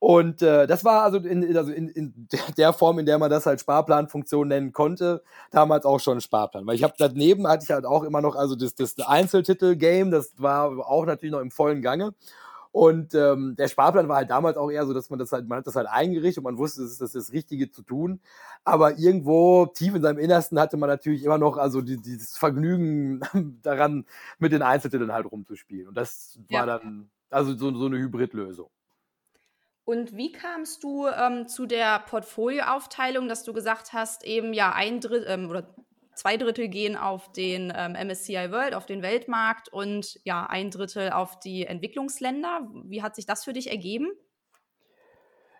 [0.03, 3.45] Und äh, das war also, in, also in, in der Form, in der man das
[3.45, 6.67] halt Sparplanfunktion nennen konnte, damals auch schon Sparplan.
[6.67, 10.33] Weil ich habe daneben hatte ich halt auch immer noch, also das, das Einzeltitel-Game, das
[10.35, 12.13] war auch natürlich noch im vollen Gange.
[12.73, 15.59] Und ähm, der Sparplan war halt damals auch eher so, dass man das halt, man
[15.59, 18.19] hat das halt eingerichtet und man wusste, das ist das, das Richtige zu tun.
[18.65, 23.21] Aber irgendwo tief in seinem Innersten hatte man natürlich immer noch also die, dieses Vergnügen
[23.63, 24.05] daran,
[24.37, 25.87] mit den Einzeltiteln halt rumzuspielen.
[25.87, 26.77] Und das war ja.
[26.77, 28.69] dann also so, so eine Hybridlösung.
[29.85, 35.01] Und wie kamst du ähm, zu der Portfolioaufteilung, dass du gesagt hast, eben ja ein
[35.01, 35.75] Drittel ähm, oder
[36.15, 41.11] zwei Drittel gehen auf den ähm, MSCI World, auf den Weltmarkt und ja ein Drittel
[41.11, 42.69] auf die Entwicklungsländer.
[42.85, 44.11] Wie hat sich das für dich ergeben?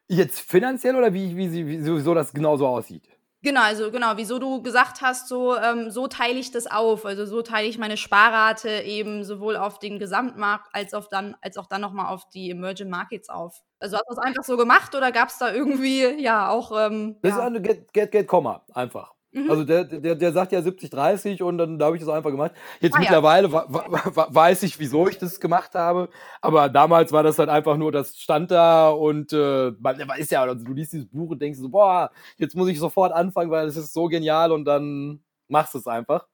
[0.08, 3.10] Jetzt finanziell oder wie, wie, wie, so das genau so aussieht?
[3.44, 7.06] Genau, also genau, wieso du gesagt hast, so, ähm, so teile ich das auf.
[7.06, 11.58] Also so teile ich meine Sparrate eben sowohl auf den Gesamtmarkt als, auf dann, als
[11.58, 13.62] auch dann nochmal auf die Emerging Markets auf.
[13.80, 16.72] Also hast du das einfach so gemacht oder gab es da irgendwie, ja, auch.
[16.72, 17.40] Ähm, das ja.
[17.40, 19.12] ist eine Get, Get, Get, Komma, einfach.
[19.34, 19.50] Mhm.
[19.50, 22.30] Also der, der, der sagt ja 70, 30 und dann da habe ich das einfach
[22.30, 22.52] gemacht.
[22.80, 23.66] Jetzt ah, mittlerweile ja.
[23.68, 28.16] weiß ich, wieso ich das gemacht habe, aber damals war das halt einfach nur, das
[28.18, 31.70] stand da und äh, man ist ja, also du liest dieses Buch und denkst so,
[31.70, 35.80] boah, jetzt muss ich sofort anfangen, weil es ist so genial und dann machst du
[35.80, 36.28] es einfach.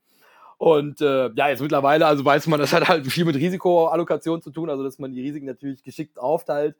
[0.57, 4.51] Und äh, ja, jetzt mittlerweile, also weiß man, das hat halt viel mit Risikoallokation zu
[4.51, 6.75] tun, also dass man die Risiken natürlich geschickt aufteilt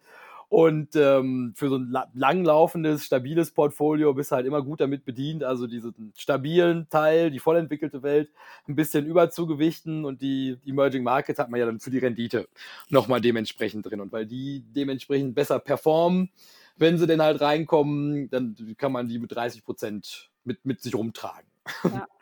[0.50, 5.44] und ähm, für so ein langlaufendes, stabiles Portfolio bist du halt immer gut damit bedient,
[5.44, 8.32] also diesen stabilen Teil, die vollentwickelte Welt,
[8.68, 12.48] ein bisschen überzugewichten und die Emerging Markets hat man ja dann für die Rendite
[12.90, 14.02] nochmal dementsprechend drin.
[14.02, 16.32] Und weil die dementsprechend besser performen,
[16.78, 20.96] wenn sie denn halt reinkommen, dann kann man die mit 30 Prozent mit, mit sich
[20.96, 21.48] rumtragen.
[21.84, 22.08] Ja.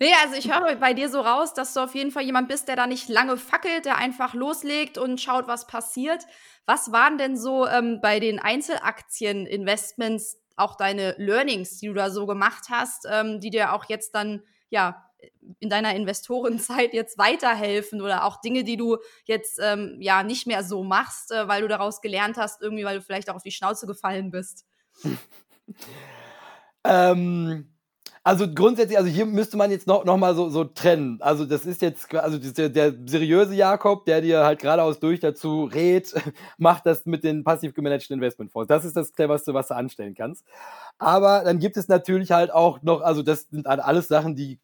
[0.00, 2.68] Nee, also ich höre bei dir so raus, dass du auf jeden Fall jemand bist,
[2.68, 6.24] der da nicht lange fackelt, der einfach loslegt und schaut, was passiert.
[6.66, 12.26] Was waren denn so ähm, bei den Einzelaktien-Investments auch deine Learnings, die du da so
[12.26, 15.04] gemacht hast, ähm, die dir auch jetzt dann, ja,
[15.58, 20.62] in deiner Investorenzeit jetzt weiterhelfen oder auch Dinge, die du jetzt ähm, ja nicht mehr
[20.62, 23.50] so machst, äh, weil du daraus gelernt hast, irgendwie, weil du vielleicht auch auf die
[23.50, 24.64] Schnauze gefallen bist?
[26.84, 27.77] Ähm,
[28.28, 31.16] also grundsätzlich, also hier müsste man jetzt noch, noch mal so, so trennen.
[31.22, 35.64] Also das ist jetzt, also der, der seriöse Jakob, der dir halt geradeaus durch dazu
[35.64, 36.12] rät,
[36.58, 38.68] macht das mit den passiv gemanagten Investmentfonds.
[38.68, 40.44] Das ist das cleverste, was du anstellen kannst.
[40.98, 44.58] Aber dann gibt es natürlich halt auch noch, also das sind halt alles Sachen, die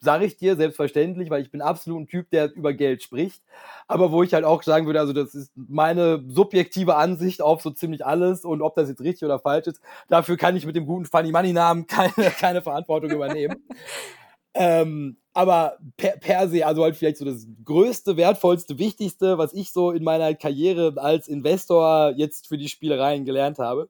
[0.00, 3.42] sage ich dir selbstverständlich, weil ich bin absolut ein Typ, der über Geld spricht.
[3.88, 7.70] Aber wo ich halt auch sagen würde, also das ist meine subjektive Ansicht auf so
[7.70, 10.86] ziemlich alles und ob das jetzt richtig oder falsch ist, dafür kann ich mit dem
[10.86, 13.56] guten Funny Money Namen keine, keine Verantwortung übernehmen.
[14.56, 19.72] Ähm, aber per, per se, also halt vielleicht so das größte, wertvollste, wichtigste, was ich
[19.72, 23.88] so in meiner Karriere als Investor jetzt für die Spielereien gelernt habe,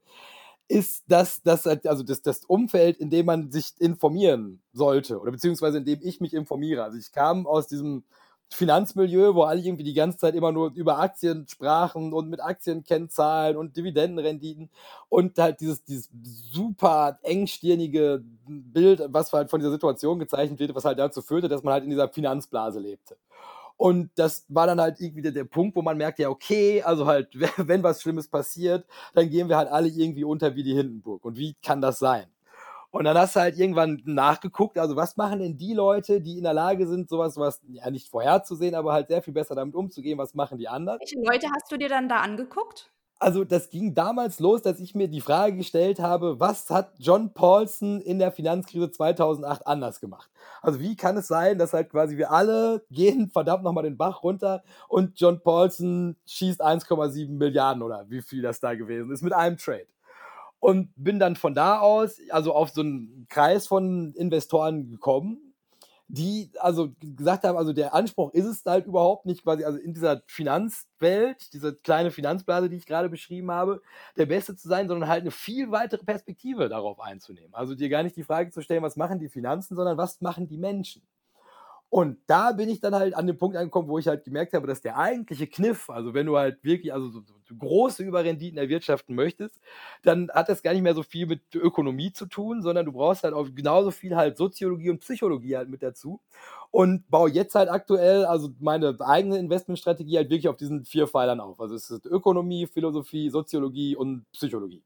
[0.68, 5.78] ist das, das, also das, das Umfeld, in dem man sich informieren sollte oder beziehungsweise
[5.78, 6.84] in dem ich mich informiere.
[6.84, 8.04] Also ich kam aus diesem
[8.50, 13.56] Finanzmilieu, wo alle irgendwie die ganze Zeit immer nur über Aktien sprachen und mit Aktienkennzahlen
[13.56, 14.70] und Dividendenrenditen
[15.08, 16.08] und halt dieses, dieses
[16.52, 21.62] super engstirnige Bild, was halt von dieser Situation gezeichnet wird, was halt dazu führte, dass
[21.62, 23.16] man halt in dieser Finanzblase lebte.
[23.76, 27.06] Und das war dann halt irgendwie der, der Punkt, wo man merkt, ja, okay, also
[27.06, 31.24] halt, wenn was Schlimmes passiert, dann gehen wir halt alle irgendwie unter wie die Hindenburg.
[31.24, 32.26] Und wie kann das sein?
[32.94, 36.44] Und dann hast du halt irgendwann nachgeguckt, also was machen denn die Leute, die in
[36.44, 40.16] der Lage sind, sowas, was ja nicht vorherzusehen, aber halt sehr viel besser damit umzugehen,
[40.16, 41.00] was machen die anderen?
[41.00, 42.93] Welche Leute hast du dir dann da angeguckt?
[43.24, 47.32] Also das ging damals los, dass ich mir die Frage gestellt habe, was hat John
[47.32, 50.30] Paulson in der Finanzkrise 2008 anders gemacht?
[50.60, 54.22] Also wie kann es sein, dass halt quasi wir alle gehen verdammt nochmal den Bach
[54.22, 59.32] runter und John Paulson schießt 1,7 Milliarden oder wie viel das da gewesen ist mit
[59.32, 59.86] einem Trade?
[60.60, 65.53] Und bin dann von da aus, also auf so einen Kreis von Investoren gekommen,
[66.08, 69.94] die also gesagt haben, also der Anspruch ist es halt überhaupt nicht quasi, also in
[69.94, 73.82] dieser Finanzwelt, diese kleine Finanzblase, die ich gerade beschrieben habe,
[74.16, 77.54] der Beste zu sein, sondern halt eine viel weitere Perspektive darauf einzunehmen.
[77.54, 80.46] Also dir gar nicht die Frage zu stellen, was machen die Finanzen, sondern was machen
[80.46, 81.02] die Menschen.
[81.90, 84.66] Und da bin ich dann halt an dem Punkt angekommen, wo ich halt gemerkt habe,
[84.66, 89.14] dass der eigentliche Kniff, also wenn du halt wirklich also so, so große Überrenditen erwirtschaften
[89.14, 89.60] möchtest,
[90.02, 93.22] dann hat das gar nicht mehr so viel mit Ökonomie zu tun, sondern du brauchst
[93.22, 96.20] halt auch genauso viel halt Soziologie und Psychologie halt mit dazu.
[96.72, 101.38] Und baue jetzt halt aktuell, also meine eigene Investmentstrategie halt wirklich auf diesen vier Pfeilern
[101.38, 101.60] auf.
[101.60, 104.82] Also es ist Ökonomie, Philosophie, Soziologie und Psychologie.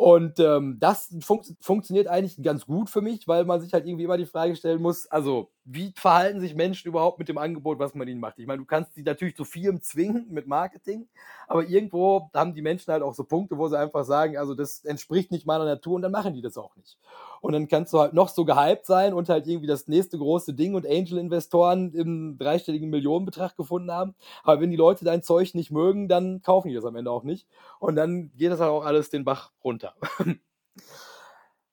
[0.00, 4.04] Und ähm, das fun funktioniert eigentlich ganz gut für mich, weil man sich halt irgendwie
[4.04, 7.94] immer die Frage stellen muss, also wie verhalten sich Menschen überhaupt mit dem Angebot, was
[7.94, 8.38] man ihnen macht?
[8.38, 11.06] Ich meine, du kannst sie natürlich zu Firmen zwingen mit Marketing,
[11.46, 14.84] aber irgendwo haben die Menschen halt auch so Punkte, wo sie einfach sagen, also das
[14.84, 16.98] entspricht nicht meiner Natur und dann machen die das auch nicht.
[17.40, 20.54] Und dann kannst du halt noch so gehypt sein und halt irgendwie das nächste große
[20.54, 24.16] Ding und Angel-Investoren im dreistelligen Millionenbetrag gefunden haben.
[24.42, 27.22] Aber wenn die Leute dein Zeug nicht mögen, dann kaufen die das am Ende auch
[27.22, 27.46] nicht.
[27.78, 29.94] Und dann geht das halt auch alles den Bach runter.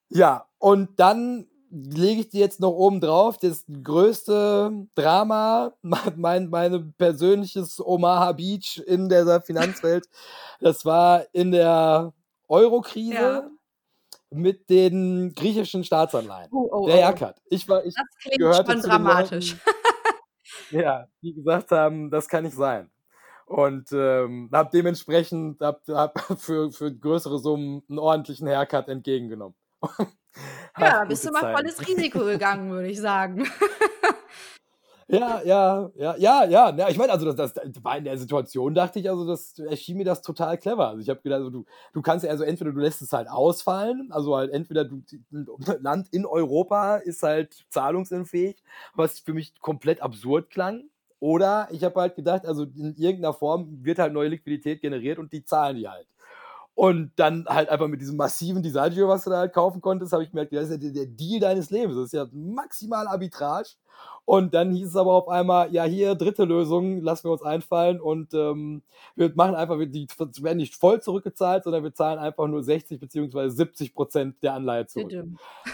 [0.10, 5.74] ja, und dann lege ich dir jetzt noch oben drauf das größte Drama,
[6.16, 10.08] mein, mein persönliches Omaha Beach in der Finanzwelt.
[10.60, 12.14] Das war in der
[12.48, 13.14] Euro-Krise.
[13.14, 13.50] Ja
[14.30, 16.50] mit den griechischen Staatsanleihen.
[16.52, 17.36] Oh, oh, der Haircut.
[17.38, 17.42] Oh.
[17.50, 19.56] Ich war, ich das klingt schon dramatisch.
[20.72, 22.90] Leuten, ja, die gesagt haben, das kann nicht sein.
[23.46, 29.56] Und ähm, habe dementsprechend hab, hab für, für größere Summen einen ordentlichen Haircut entgegengenommen.
[30.80, 33.48] Ja, bist du mal volles Risiko gegangen, würde ich sagen.
[35.10, 36.76] Ja, ja, ja, ja, ja.
[36.76, 39.96] ja ich meine, also das, das war in der Situation, dachte ich, also das erschien
[39.96, 40.90] mir das total clever.
[40.90, 43.30] Also ich habe gedacht, also du, du kannst ja also entweder du lässt es halt
[43.30, 45.02] ausfallen, also halt entweder du
[45.80, 48.58] Land in Europa ist halt zahlungsunfähig,
[48.96, 50.90] was für mich komplett absurd klang.
[51.20, 55.32] Oder ich habe halt gedacht, also in irgendeiner Form wird halt neue Liquidität generiert und
[55.32, 56.08] die zahlen die halt.
[56.78, 60.22] Und dann halt einfach mit diesem massiven Disagio, was du da halt kaufen konntest, habe
[60.22, 61.96] ich gemerkt, das ist ja der Deal deines Lebens.
[61.96, 63.70] Das ist ja maximal Arbitrage.
[64.26, 68.00] Und dann hieß es aber auf einmal, ja, hier, dritte Lösung, lassen wir uns einfallen
[68.00, 68.84] und ähm,
[69.16, 70.08] wir machen einfach, die
[70.44, 74.86] werden nicht voll zurückgezahlt, sondern wir zahlen einfach nur 60 beziehungsweise 70 Prozent der Anleihe
[74.86, 75.10] zurück.
[75.10, 75.28] Bitte.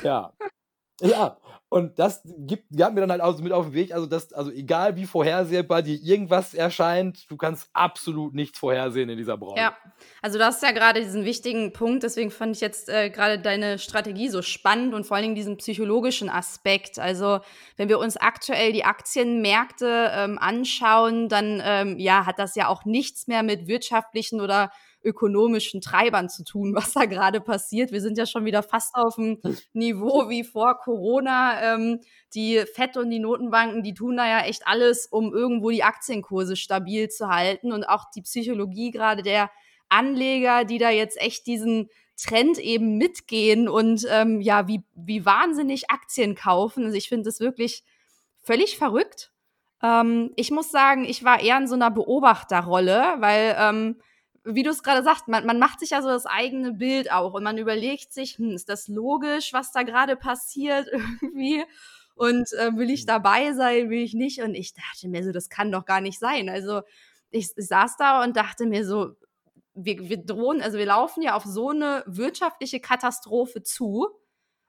[0.04, 0.32] Ja.
[1.02, 1.38] Ja,
[1.74, 4.32] und das gibt, gab mir dann halt auch so mit auf den Weg, also das,
[4.32, 9.60] also egal wie vorhersehbar dir irgendwas erscheint, du kannst absolut nichts vorhersehen in dieser Branche.
[9.60, 9.76] Ja,
[10.22, 13.80] also du hast ja gerade diesen wichtigen Punkt, deswegen fand ich jetzt äh, gerade deine
[13.80, 17.00] Strategie so spannend und vor allen Dingen diesen psychologischen Aspekt.
[17.00, 17.40] Also
[17.76, 22.86] wenn wir uns aktuell die Aktienmärkte ähm, anschauen, dann ähm, ja, hat das ja auch
[22.86, 24.70] nichts mehr mit wirtschaftlichen oder
[25.04, 27.92] ökonomischen Treibern zu tun, was da gerade passiert.
[27.92, 29.40] Wir sind ja schon wieder fast auf dem
[29.74, 31.74] Niveau wie vor Corona.
[31.74, 32.00] Ähm,
[32.34, 36.56] die FED und die Notenbanken, die tun da ja echt alles, um irgendwo die Aktienkurse
[36.56, 39.52] stabil zu halten und auch die Psychologie gerade der
[39.90, 45.90] Anleger, die da jetzt echt diesen Trend eben mitgehen und ähm, ja, wie, wie wahnsinnig
[45.90, 46.86] Aktien kaufen.
[46.86, 47.84] Also ich finde das wirklich
[48.42, 49.32] völlig verrückt.
[49.82, 54.02] Ähm, ich muss sagen, ich war eher in so einer Beobachterrolle, weil, ähm,
[54.46, 57.34] wie du es gerade sagst, man, man macht sich ja so das eigene Bild auch
[57.34, 61.64] und man überlegt sich, hm, ist das logisch, was da gerade passiert irgendwie?
[62.16, 63.08] Und äh, will ich mhm.
[63.08, 64.42] dabei sein, will ich nicht?
[64.42, 66.50] Und ich dachte mir so, das kann doch gar nicht sein.
[66.50, 66.82] Also
[67.32, 69.16] ich, ich saß da und dachte mir so,
[69.74, 74.08] wir, wir drohen, also wir laufen ja auf so eine wirtschaftliche Katastrophe zu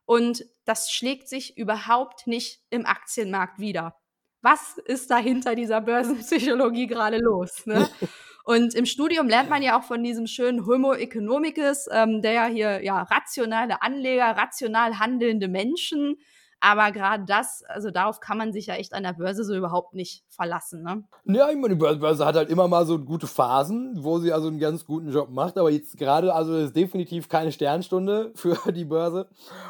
[0.07, 3.97] und das schlägt sich überhaupt nicht im Aktienmarkt wieder.
[4.41, 7.67] Was ist da hinter dieser Börsenpsychologie gerade los?
[7.67, 7.89] Ne?
[8.45, 12.47] Und im Studium lernt man ja auch von diesem schönen Homo economicus, ähm, der ja
[12.47, 16.17] hier ja rationale Anleger, rational handelnde Menschen
[16.65, 19.93] aber gerade das, also darauf kann man sich ja echt an der Börse so überhaupt
[19.93, 20.83] nicht verlassen.
[20.83, 21.05] Ne?
[21.27, 24.49] Ja, ich meine, die Börse hat halt immer mal so gute Phasen, wo sie also
[24.49, 25.59] einen ganz guten Job macht.
[25.59, 29.29] Aber jetzt gerade, also ist definitiv keine Sternstunde für die Börse.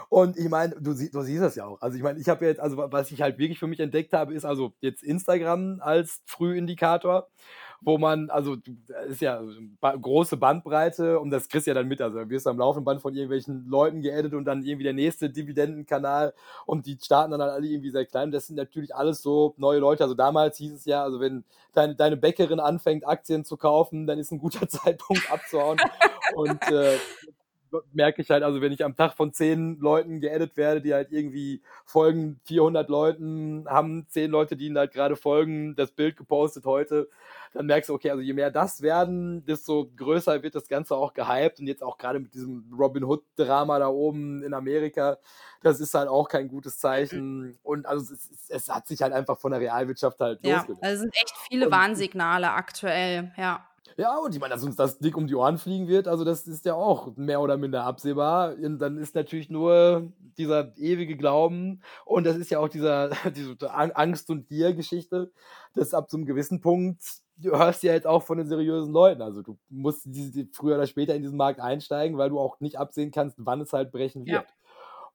[0.08, 1.80] Und ich meine, du, du siehst das ja auch.
[1.82, 4.32] Also ich meine, ich habe jetzt, also was ich halt wirklich für mich entdeckt habe,
[4.32, 7.26] ist also jetzt Instagram als Frühindikator
[7.84, 8.56] wo man, also
[9.08, 9.42] ist ja
[9.80, 12.00] ba große Bandbreite und das kriegst du ja dann mit.
[12.00, 15.28] Also du wirst am laufenden Band von irgendwelchen Leuten geedit und dann irgendwie der nächste
[15.28, 16.32] Dividendenkanal
[16.66, 18.30] und die starten dann halt alle irgendwie sehr klein.
[18.30, 20.02] Das sind natürlich alles so neue Leute.
[20.02, 21.44] Also damals hieß es ja, also wenn
[21.74, 25.78] deine, deine Bäckerin anfängt, Aktien zu kaufen, dann ist ein guter Zeitpunkt abzuhauen.
[26.34, 26.96] und äh,
[27.92, 31.12] merke ich halt, also wenn ich am Tag von zehn Leuten geedit werde, die halt
[31.12, 36.64] irgendwie folgen, 400 Leuten, haben zehn Leute, die ihnen halt gerade folgen, das Bild gepostet
[36.64, 37.08] heute,
[37.52, 41.14] dann merkst du, okay, also je mehr das werden, desto größer wird das Ganze auch
[41.14, 45.18] gehypt und jetzt auch gerade mit diesem Robin Hood-Drama da oben in Amerika,
[45.62, 49.38] das ist halt auch kein gutes Zeichen und also es, es hat sich halt einfach
[49.38, 50.82] von der Realwirtschaft halt ja, losgelöst.
[50.82, 53.66] Also es sind echt viele Warnsignale aktuell, ja.
[53.96, 56.46] Ja, und ich meine, dass uns das dick um die Ohren fliegen wird, also das
[56.46, 58.54] ist ja auch mehr oder minder absehbar.
[58.54, 63.56] Und dann ist natürlich nur dieser ewige Glauben und das ist ja auch dieser, diese
[63.72, 65.30] Angst- und Gier-Geschichte,
[65.74, 67.02] dass ab so einem gewissen Punkt
[67.36, 69.22] du hörst ja jetzt auch von den seriösen Leuten.
[69.22, 72.78] Also du musst die, früher oder später in diesen Markt einsteigen, weil du auch nicht
[72.78, 74.44] absehen kannst, wann es halt brechen wird.
[74.44, 74.44] Ja.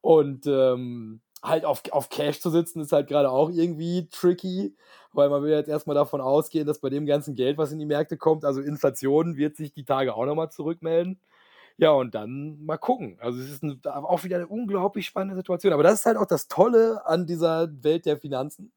[0.01, 4.75] Und ähm, halt auf, auf Cash zu sitzen, ist halt gerade auch irgendwie tricky,
[5.13, 7.85] weil man will jetzt erstmal davon ausgehen, dass bei dem ganzen Geld, was in die
[7.85, 11.19] Märkte kommt, also Inflation wird sich die Tage auch nochmal zurückmelden.
[11.77, 13.17] Ja, und dann mal gucken.
[13.21, 15.71] Also es ist eine, auch wieder eine unglaublich spannende Situation.
[15.71, 18.73] Aber das ist halt auch das Tolle an dieser Welt der Finanzen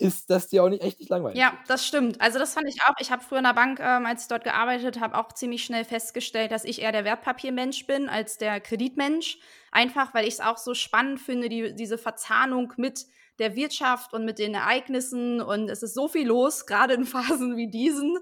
[0.00, 1.38] ist das dir auch nicht echt nicht langweilig.
[1.38, 2.20] Ja, das stimmt.
[2.20, 2.94] Also das fand ich auch.
[3.00, 5.84] Ich habe früher in der Bank, ähm, als ich dort gearbeitet habe, auch ziemlich schnell
[5.84, 9.38] festgestellt, dass ich eher der Wertpapiermensch bin als der Kreditmensch.
[9.70, 13.06] Einfach, weil ich es auch so spannend finde, die, diese Verzahnung mit
[13.38, 15.40] der Wirtschaft und mit den Ereignissen.
[15.40, 18.18] Und es ist so viel los, gerade in Phasen wie diesen.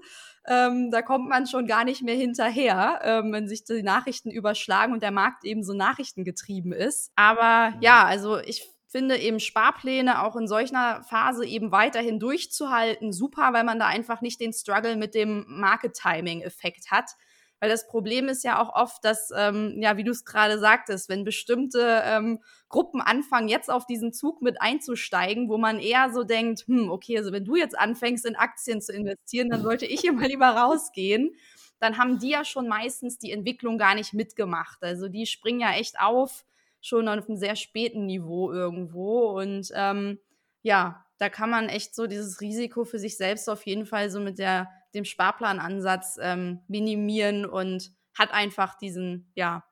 [0.47, 4.93] Ähm, da kommt man schon gar nicht mehr hinterher, ähm, wenn sich die Nachrichten überschlagen
[4.93, 7.11] und der Markt eben so nachrichtengetrieben ist.
[7.15, 13.53] Aber ja, also ich finde eben Sparpläne auch in solcher Phase eben weiterhin durchzuhalten super,
[13.53, 17.11] weil man da einfach nicht den Struggle mit dem Market-Timing-Effekt hat.
[17.59, 21.09] Weil das Problem ist ja auch oft, dass, ähm, ja, wie du es gerade sagtest,
[21.09, 26.23] wenn bestimmte ähm, Gruppen anfangen, jetzt auf diesen Zug mit einzusteigen, wo man eher so
[26.23, 30.05] denkt, hm, okay, also wenn du jetzt anfängst, in Aktien zu investieren, dann sollte ich
[30.05, 31.35] immer lieber rausgehen.
[31.79, 34.83] Dann haben die ja schon meistens die Entwicklung gar nicht mitgemacht.
[34.83, 36.45] Also die springen ja echt auf
[36.81, 39.37] schon auf einem sehr späten Niveau irgendwo.
[39.39, 40.19] Und ähm,
[40.61, 44.19] ja, da kann man echt so dieses Risiko für sich selbst auf jeden Fall so
[44.19, 49.63] mit der, dem Sparplanansatz ähm, minimieren und hat einfach diesen, ja,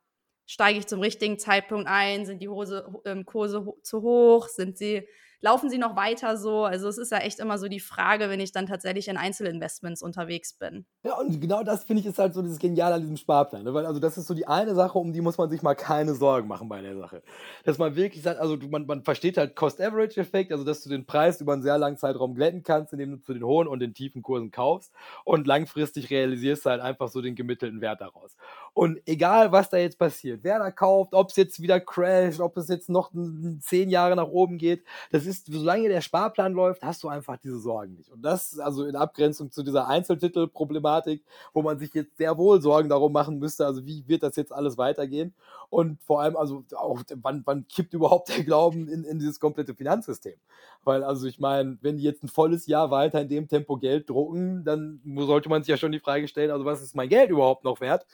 [0.46, 4.78] steige ich zum richtigen Zeitpunkt ein, sind die Hose, ähm, Kurse ho zu hoch, sind
[4.78, 5.08] sie
[5.42, 6.64] laufen sie noch weiter so?
[6.64, 10.02] Also es ist ja echt immer so die Frage, wenn ich dann tatsächlich in Einzelinvestments
[10.02, 10.86] unterwegs bin.
[11.04, 13.64] Ja, und genau das finde ich ist halt so dieses Geniale an diesem Sparplan.
[13.64, 13.74] Ne?
[13.74, 16.16] Weil also das ist so die eine Sache, um die muss man sich mal keine
[16.16, 17.22] Sorgen machen bei der Sache.
[17.64, 21.40] Dass man wirklich sagt, also man, man versteht halt Cost-Average-Effekt, also dass du den Preis
[21.42, 24.22] über einen sehr langen Zeitraum glätten kannst, indem du zu den hohen und den tiefen
[24.22, 24.92] Kursen kaufst
[25.24, 28.36] und langfristig realisierst du halt einfach so den gemittelten Wert daraus.
[28.78, 32.56] Und egal, was da jetzt passiert, wer da kauft, ob es jetzt wieder crasht, ob
[32.58, 33.12] es jetzt noch
[33.60, 37.58] zehn Jahre nach oben geht, das ist, solange der Sparplan läuft, hast du einfach diese
[37.58, 38.12] Sorgen nicht.
[38.12, 41.24] Und das, also in Abgrenzung zu dieser Einzeltitelproblematik,
[41.56, 44.54] wo man sich jetzt sehr wohl Sorgen darum machen müsste, also wie wird das jetzt
[44.54, 45.34] alles weitergehen?
[45.72, 49.74] Und vor allem, also auch, wann, wann kippt überhaupt der Glauben in, in dieses komplette
[49.74, 50.36] Finanzsystem?
[50.84, 54.08] Weil, also ich meine, wenn die jetzt ein volles Jahr weiter in dem Tempo Geld
[54.08, 57.32] drucken, dann sollte man sich ja schon die Frage stellen, also was ist mein Geld
[57.32, 58.06] überhaupt noch wert?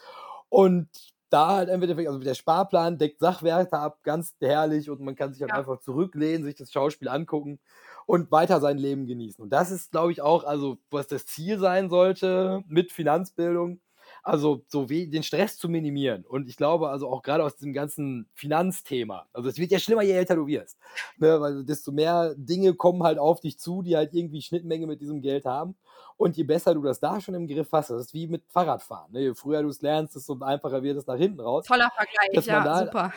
[0.53, 0.87] Und
[1.31, 5.41] da halt entweder, also der Sparplan deckt Sachwerte ab, ganz herrlich und man kann sich
[5.41, 5.57] halt ja.
[5.57, 7.59] einfach zurücklehnen, sich das Schauspiel angucken
[8.05, 9.43] und weiter sein Leben genießen.
[9.43, 13.81] Und das ist, glaube ich, auch, also was das Ziel sein sollte mit Finanzbildung.
[14.23, 16.25] Also so wie den Stress zu minimieren.
[16.25, 20.01] Und ich glaube, also auch gerade aus diesem ganzen Finanzthema, also es wird ja schlimmer,
[20.01, 20.79] je älter du wirst.
[21.17, 21.39] Ne?
[21.39, 25.21] Weil desto mehr Dinge kommen halt auf dich zu, die halt irgendwie Schnittmenge mit diesem
[25.21, 25.75] Geld haben.
[26.15, 29.11] Und je besser du das da schon im Griff hast, das ist wie mit Fahrradfahren.
[29.11, 29.21] Ne?
[29.21, 31.65] Je früher du es lernst, desto einfacher wird es nach hinten raus.
[31.65, 33.13] Toller Vergleich, ja, da, super.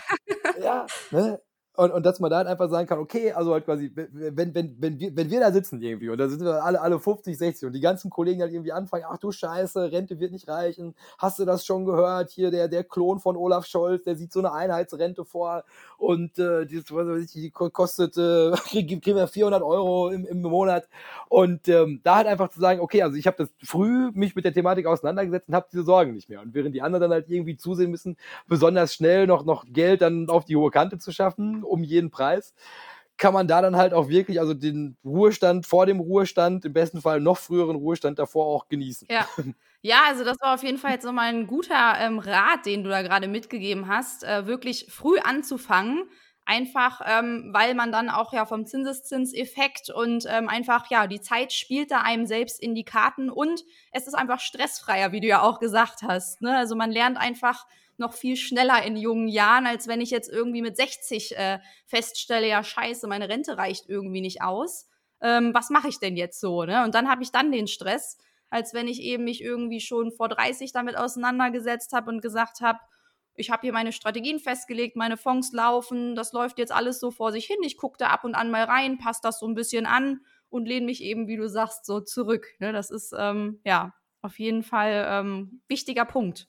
[0.60, 1.40] ja, ne?
[1.76, 4.76] Und, und dass man da halt einfach sagen kann, okay, also halt quasi, wenn, wenn,
[4.80, 7.66] wenn, wir, wenn wir da sitzen irgendwie und da sind wir alle, alle 50, 60
[7.66, 11.38] und die ganzen Kollegen halt irgendwie anfangen, ach du Scheiße, Rente wird nicht reichen, hast
[11.38, 12.30] du das schon gehört?
[12.30, 15.64] Hier der, der Klon von Olaf Scholz, der sieht so eine Einheitsrente vor
[15.98, 20.40] und äh, die, was weiß ich, die kostet, äh, kriegen wir 400 Euro im, im
[20.40, 20.88] Monat
[21.28, 24.46] und ähm, da halt einfach zu sagen, okay, also ich habe das früh mich mit
[24.46, 27.28] der Thematik auseinandergesetzt und habe diese Sorgen nicht mehr und während die anderen dann halt
[27.28, 28.16] irgendwie zusehen müssen,
[28.48, 32.54] besonders schnell noch, noch Geld dann auf die hohe Kante zu schaffen, um jeden Preis,
[33.16, 37.00] kann man da dann halt auch wirklich, also den Ruhestand vor dem Ruhestand, im besten
[37.00, 39.08] Fall noch früheren Ruhestand davor auch genießen.
[39.10, 39.26] Ja.
[39.82, 42.90] Ja, also das war auf jeden Fall jetzt nochmal ein guter ähm, Rat, den du
[42.90, 46.08] da gerade mitgegeben hast, äh, wirklich früh anzufangen.
[46.44, 51.52] Einfach, ähm, weil man dann auch ja vom Zinseszinseffekt und ähm, einfach, ja, die Zeit
[51.52, 55.42] spielt da einem selbst in die Karten und es ist einfach stressfreier, wie du ja
[55.42, 56.40] auch gesagt hast.
[56.42, 56.56] Ne?
[56.56, 57.64] Also man lernt einfach
[57.98, 62.48] noch viel schneller in jungen Jahren, als wenn ich jetzt irgendwie mit 60 äh, feststelle,
[62.48, 64.88] ja scheiße, meine Rente reicht irgendwie nicht aus.
[65.20, 66.64] Ähm, was mache ich denn jetzt so?
[66.64, 66.84] Ne?
[66.84, 68.18] Und dann habe ich dann den Stress,
[68.50, 72.78] als wenn ich eben mich irgendwie schon vor 30 damit auseinandergesetzt habe und gesagt habe,
[73.34, 77.32] ich habe hier meine Strategien festgelegt, meine Fonds laufen, das läuft jetzt alles so vor
[77.32, 77.58] sich hin.
[77.62, 80.66] Ich gucke da ab und an mal rein, passe das so ein bisschen an und
[80.66, 82.46] lehne mich eben, wie du sagst, so zurück.
[82.60, 82.72] Ne?
[82.72, 86.48] Das ist ähm, ja auf jeden Fall ähm, wichtiger Punkt.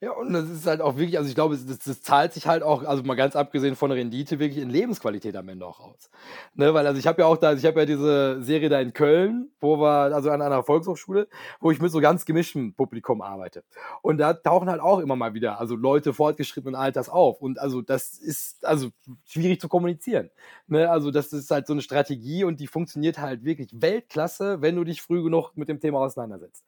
[0.00, 2.62] Ja, und das ist halt auch wirklich, also ich glaube, das, das zahlt sich halt
[2.62, 6.08] auch, also mal ganz abgesehen von Rendite, wirklich in Lebensqualität am Ende auch aus.
[6.54, 8.78] Ne, weil also ich habe ja auch da, also ich habe ja diese Serie da
[8.80, 11.26] in Köln, wo wir, also an einer Volkshochschule,
[11.58, 13.64] wo ich mit so ganz gemischtem Publikum arbeite.
[14.00, 17.42] Und da tauchen halt auch immer mal wieder, also Leute fortgeschrittenen Alters auf.
[17.42, 18.90] Und also das ist also
[19.26, 20.30] schwierig zu kommunizieren.
[20.68, 24.76] Ne, also das ist halt so eine Strategie und die funktioniert halt wirklich Weltklasse, wenn
[24.76, 26.64] du dich früh genug mit dem Thema auseinandersetzt.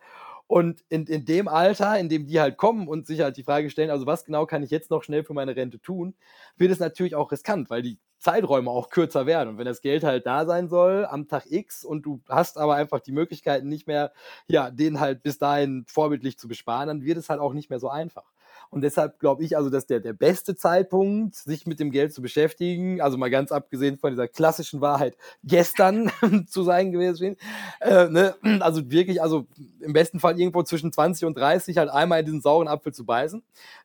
[0.51, 3.71] Und in, in dem Alter, in dem die halt kommen und sich halt die Frage
[3.71, 6.17] stellen, also was genau kann ich jetzt noch schnell für meine Rente tun,
[6.57, 9.51] wird es natürlich auch riskant, weil die Zeiträume auch kürzer werden.
[9.51, 12.75] Und wenn das Geld halt da sein soll am Tag X und du hast aber
[12.75, 14.13] einfach die Möglichkeiten nicht mehr,
[14.49, 17.79] ja, den halt bis dahin vorbildlich zu besparen, dann wird es halt auch nicht mehr
[17.79, 18.25] so einfach.
[18.71, 22.23] Und deshalb glaube ich also, dass der, der beste Zeitpunkt, sich mit dem Geld zu
[22.23, 26.11] beschäftigen, also mal ganz abgesehen von dieser klassischen Wahrheit, gestern
[26.49, 27.37] zu sein gewesen,
[27.81, 28.37] äh, ne?
[28.61, 29.47] also wirklich, also
[29.81, 33.05] im besten Fall irgendwo zwischen 20 und 30 halt einmal in diesen sauren Apfel zu
[33.05, 33.43] beißen,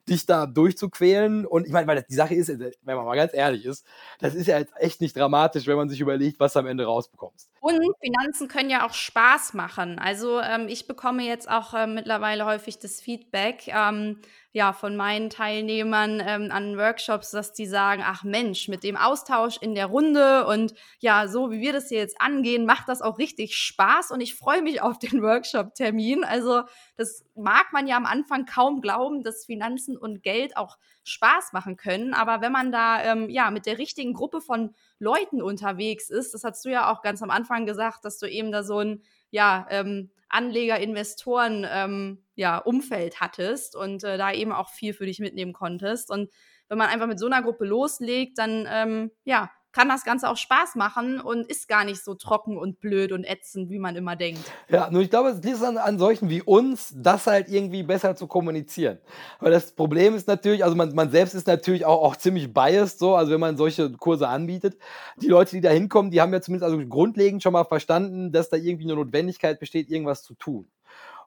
[0.08, 3.66] dich da durchzuquälen und ich meine, weil die Sache ist, wenn man mal ganz ehrlich
[3.66, 3.86] ist,
[4.20, 6.86] das ist ja jetzt echt nicht dramatisch, wenn man sich überlegt, was du am Ende
[6.86, 7.50] rausbekommst.
[7.60, 9.98] Und Finanzen können ja auch Spaß machen.
[9.98, 14.20] Also ähm, ich bekomme jetzt auch äh, mittlerweile häufig das Feedback, ähm,
[14.52, 19.58] ja, von meinen Teilnehmern ähm, an Workshops, dass die sagen, ach Mensch, mit dem Austausch
[19.60, 23.18] in der Runde und ja, so wie wir das hier jetzt angehen, macht das auch
[23.18, 26.24] richtig Spaß und ich freue mich auf den Workshop-Termin.
[26.24, 26.64] Also
[26.98, 31.78] das mag man ja am Anfang kaum glauben, dass Finanzen und Geld auch Spaß machen
[31.78, 32.14] können.
[32.14, 36.44] Aber wenn man da ähm, ja mit der richtigen Gruppe von Leuten unterwegs ist, das
[36.44, 39.04] hast du ja auch ganz am Anfang gesagt, dass du eben da so ein
[39.36, 45.06] ja, ähm, Anleger, Investoren ähm, ja, Umfeld hattest und äh, da eben auch viel für
[45.06, 46.10] dich mitnehmen konntest.
[46.10, 46.32] Und
[46.70, 50.38] wenn man einfach mit so einer Gruppe loslegt, dann ähm, ja, kann das Ganze auch
[50.38, 54.16] Spaß machen und ist gar nicht so trocken und blöd und ätzend, wie man immer
[54.16, 54.40] denkt.
[54.70, 58.16] Ja, nur ich glaube, es liegt an, an solchen wie uns, das halt irgendwie besser
[58.16, 59.00] zu kommunizieren.
[59.42, 63.00] Weil das Problem ist natürlich, also man, man selbst ist natürlich auch, auch ziemlich biased,
[63.00, 64.78] so, also wenn man solche Kurse anbietet.
[65.18, 68.48] Die Leute, die da hinkommen, die haben ja zumindest also grundlegend schon mal verstanden, dass
[68.48, 70.70] da irgendwie eine Notwendigkeit besteht, irgendwas zu tun.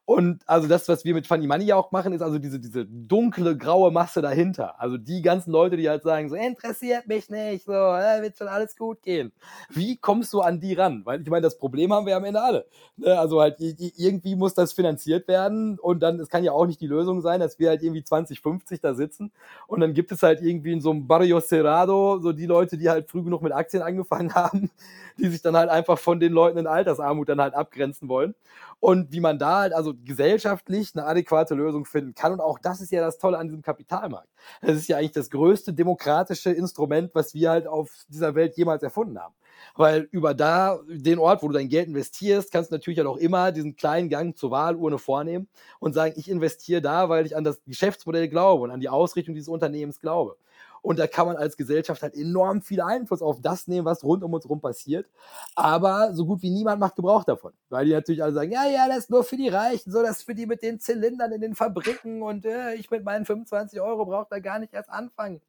[0.09, 2.87] Und also das, was wir mit Funny Money ja auch machen, ist also diese, diese
[2.87, 4.81] dunkle, graue Masse dahinter.
[4.81, 8.49] Also die ganzen Leute, die halt sagen, so interessiert mich nicht, so, äh, wird schon
[8.49, 9.33] alles gut gehen.
[9.69, 11.03] Wie kommst du an die ran?
[11.05, 12.65] Weil ich meine, das Problem haben wir am Ende alle.
[12.97, 13.19] Ne?
[13.19, 16.87] Also halt, irgendwie muss das finanziert werden und dann, es kann ja auch nicht die
[16.87, 19.31] Lösung sein, dass wir halt irgendwie 2050 da sitzen
[19.67, 22.89] und dann gibt es halt irgendwie in so einem Barrio Cerrado so die Leute, die
[22.89, 24.71] halt früh genug mit Aktien angefangen haben,
[25.19, 28.35] die sich dann halt einfach von den Leuten in Altersarmut dann halt abgrenzen wollen.
[28.81, 32.33] Und wie man da halt also gesellschaftlich eine adäquate Lösung finden kann.
[32.33, 34.29] Und auch das ist ja das Tolle an diesem Kapitalmarkt.
[34.63, 38.83] Das ist ja eigentlich das größte demokratische Instrument, was wir halt auf dieser Welt jemals
[38.85, 39.35] erfunden haben.
[39.75, 43.17] Weil über da, den Ort, wo du dein Geld investierst, kannst du natürlich halt auch
[43.17, 45.49] immer diesen kleinen Gang zur Wahlurne vornehmen
[45.81, 49.35] und sagen, ich investiere da, weil ich an das Geschäftsmodell glaube und an die Ausrichtung
[49.35, 50.37] dieses Unternehmens glaube.
[50.83, 54.23] Und da kann man als Gesellschaft halt enorm viel Einfluss auf das nehmen, was rund
[54.23, 55.07] um uns rum passiert.
[55.55, 57.53] Aber so gut wie niemand macht Gebrauch davon.
[57.69, 60.19] Weil die natürlich alle sagen, ja, ja, das ist nur für die Reichen, so das
[60.19, 63.81] ist für die mit den Zylindern in den Fabriken und äh, ich mit meinen 25
[63.81, 65.41] Euro brauche da gar nicht erst anfangen.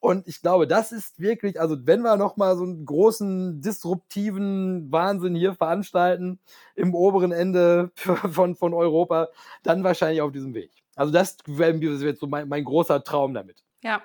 [0.00, 5.34] Und ich glaube, das ist wirklich, also wenn wir nochmal so einen großen disruptiven Wahnsinn
[5.34, 6.38] hier veranstalten
[6.74, 9.28] im oberen Ende von, von Europa,
[9.62, 10.70] dann wahrscheinlich auf diesem Weg.
[10.94, 13.64] Also das wäre jetzt so mein, mein großer Traum damit.
[13.82, 14.02] Ja,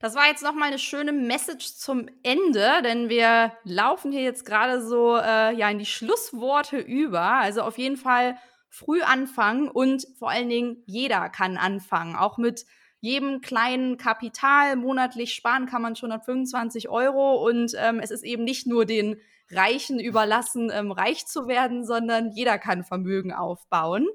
[0.00, 4.80] das war jetzt nochmal eine schöne Message zum Ende, denn wir laufen hier jetzt gerade
[4.80, 7.20] so äh, ja, in die Schlussworte über.
[7.20, 8.36] Also auf jeden Fall
[8.68, 12.64] früh anfangen und vor allen Dingen jeder kann anfangen, auch mit
[13.00, 18.44] jedem kleinen Kapital monatlich sparen kann man schon 125 Euro und ähm, es ist eben
[18.44, 19.20] nicht nur den
[19.50, 24.06] Reichen überlassen, ähm, reich zu werden, sondern jeder kann Vermögen aufbauen.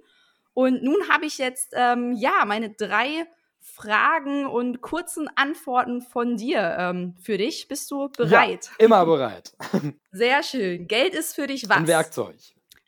[0.54, 3.26] Und nun habe ich jetzt ähm, ja meine drei
[3.64, 7.70] Fragen und kurzen Antworten von dir ähm, für dich.
[7.70, 8.70] Bist du bereit?
[8.78, 9.54] Ja, immer bereit.
[10.12, 10.88] Sehr schön.
[10.88, 11.78] Geld ist für dich was?
[11.78, 12.36] Ein Werkzeug.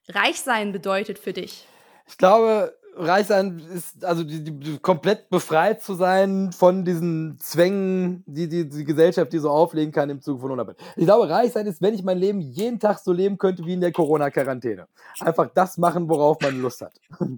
[0.09, 1.65] Reich sein bedeutet für dich.
[2.07, 8.23] Ich glaube, reich sein ist, also die, die, komplett befreit zu sein von diesen Zwängen,
[8.27, 10.77] die, die die Gesellschaft dir so auflegen kann im Zuge von Unarbeit.
[10.97, 13.73] Ich glaube, reich sein ist, wenn ich mein Leben jeden Tag so leben könnte wie
[13.73, 14.87] in der Corona-Quarantäne.
[15.21, 16.93] Einfach das machen, worauf man Lust hat.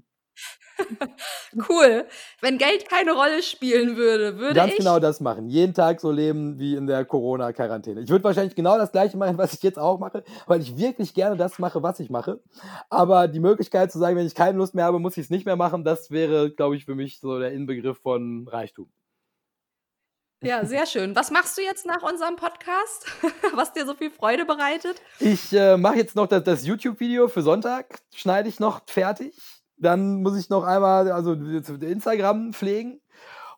[1.70, 2.06] cool.
[2.42, 4.78] Wenn Geld keine Rolle spielen würde, würde Ganz ich.
[4.80, 5.50] genau das machen.
[5.50, 8.02] Jeden Tag so leben wie in der Corona-Quarantäne.
[8.02, 11.14] Ich würde wahrscheinlich genau das gleiche machen, was ich jetzt auch mache, weil ich wirklich
[11.14, 12.42] gerne das mache, was ich mache.
[12.90, 15.46] Aber die Möglichkeit zu sagen, wenn ich keine Lust mehr habe, muss ich es nicht
[15.46, 18.90] mehr machen, das wäre, glaube ich, für mich so der Inbegriff von Reichtum.
[20.44, 21.16] Ja, sehr schön.
[21.16, 23.08] Was machst du jetzt nach unserem Podcast,
[23.56, 25.02] was dir so viel Freude bereitet?
[25.20, 29.34] Ich äh, mache jetzt noch das, das YouTube-Video für Sonntag, schneide ich noch fertig
[29.78, 33.02] dann muss ich noch einmal also Instagram pflegen.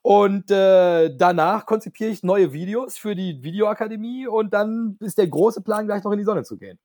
[0.02, 5.62] Und äh, danach konzipiere ich neue Videos für die Videoakademie und dann ist der große
[5.62, 6.80] Plan, gleich noch in die Sonne zu gehen.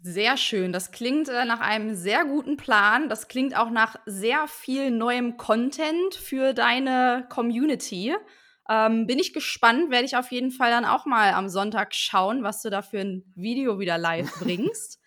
[0.00, 0.72] Sehr schön.
[0.72, 3.08] Das klingt äh, nach einem sehr guten Plan.
[3.08, 8.14] Das klingt auch nach sehr viel neuem Content für deine Community.
[8.68, 12.42] Ähm, bin ich gespannt, werde ich auf jeden Fall dann auch mal am Sonntag schauen,
[12.42, 15.00] was du da für ein Video wieder live bringst.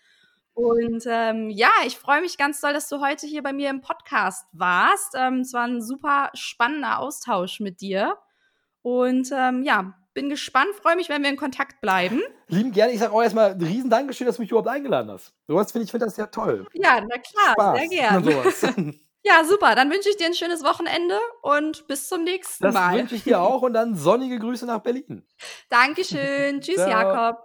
[0.58, 3.80] Und ähm, ja, ich freue mich ganz doll, dass du heute hier bei mir im
[3.80, 5.14] Podcast warst.
[5.14, 8.18] Ähm, es war ein super spannender Austausch mit dir.
[8.82, 12.20] Und ähm, ja, bin gespannt, freue mich, wenn wir in Kontakt bleiben.
[12.48, 12.92] Lieben gerne.
[12.92, 15.32] Ich sage auch erstmal ein riesen Dankeschön, dass du mich überhaupt eingeladen hast.
[15.46, 16.66] Sowas finde ich find das ja toll.
[16.72, 18.94] Ja, na klar, Spaß sehr gerne.
[19.22, 19.76] ja, super.
[19.76, 22.94] Dann wünsche ich dir ein schönes Wochenende und bis zum nächsten das Mal.
[22.94, 25.24] Das wünsche ich dir auch und dann sonnige Grüße nach Berlin.
[25.68, 26.60] Dankeschön.
[26.62, 27.44] Tschüss, Jakob.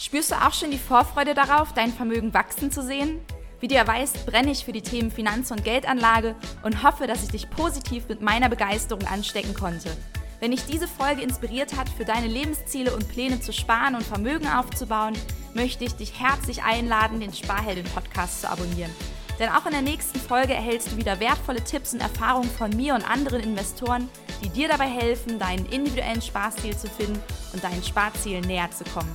[0.00, 3.20] Spürst du auch schon die Vorfreude darauf, dein Vermögen wachsen zu sehen?
[3.58, 7.30] Wie ja weißt, brenne ich für die Themen Finanz- und Geldanlage und hoffe, dass ich
[7.30, 9.90] dich positiv mit meiner Begeisterung anstecken konnte.
[10.38, 14.46] Wenn dich diese Folge inspiriert hat, für deine Lebensziele und Pläne zu sparen und Vermögen
[14.46, 15.14] aufzubauen,
[15.54, 18.94] möchte ich dich herzlich einladen, den Sparheldin-Podcast zu abonnieren.
[19.40, 22.94] Denn auch in der nächsten Folge erhältst du wieder wertvolle Tipps und Erfahrungen von mir
[22.94, 24.08] und anderen Investoren,
[24.44, 27.20] die dir dabei helfen, deinen individuellen Sparstil zu finden
[27.52, 29.12] und deinen Sparzielen näher zu kommen.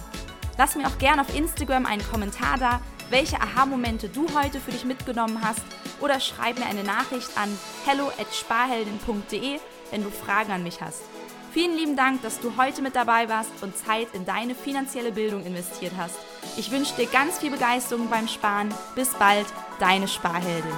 [0.58, 2.80] Lass mir auch gerne auf Instagram einen Kommentar da,
[3.10, 5.62] welche Aha-Momente du heute für dich mitgenommen hast
[6.00, 7.50] oder schreib mir eine Nachricht an
[7.86, 9.60] hello@sparheldin.de,
[9.92, 11.02] wenn du Fragen an mich hast.
[11.52, 15.46] Vielen lieben Dank, dass du heute mit dabei warst und Zeit in deine finanzielle Bildung
[15.46, 16.16] investiert hast.
[16.58, 18.74] Ich wünsche dir ganz viel Begeisterung beim Sparen.
[18.96, 19.46] Bis bald,
[19.80, 20.74] deine Sparheldin.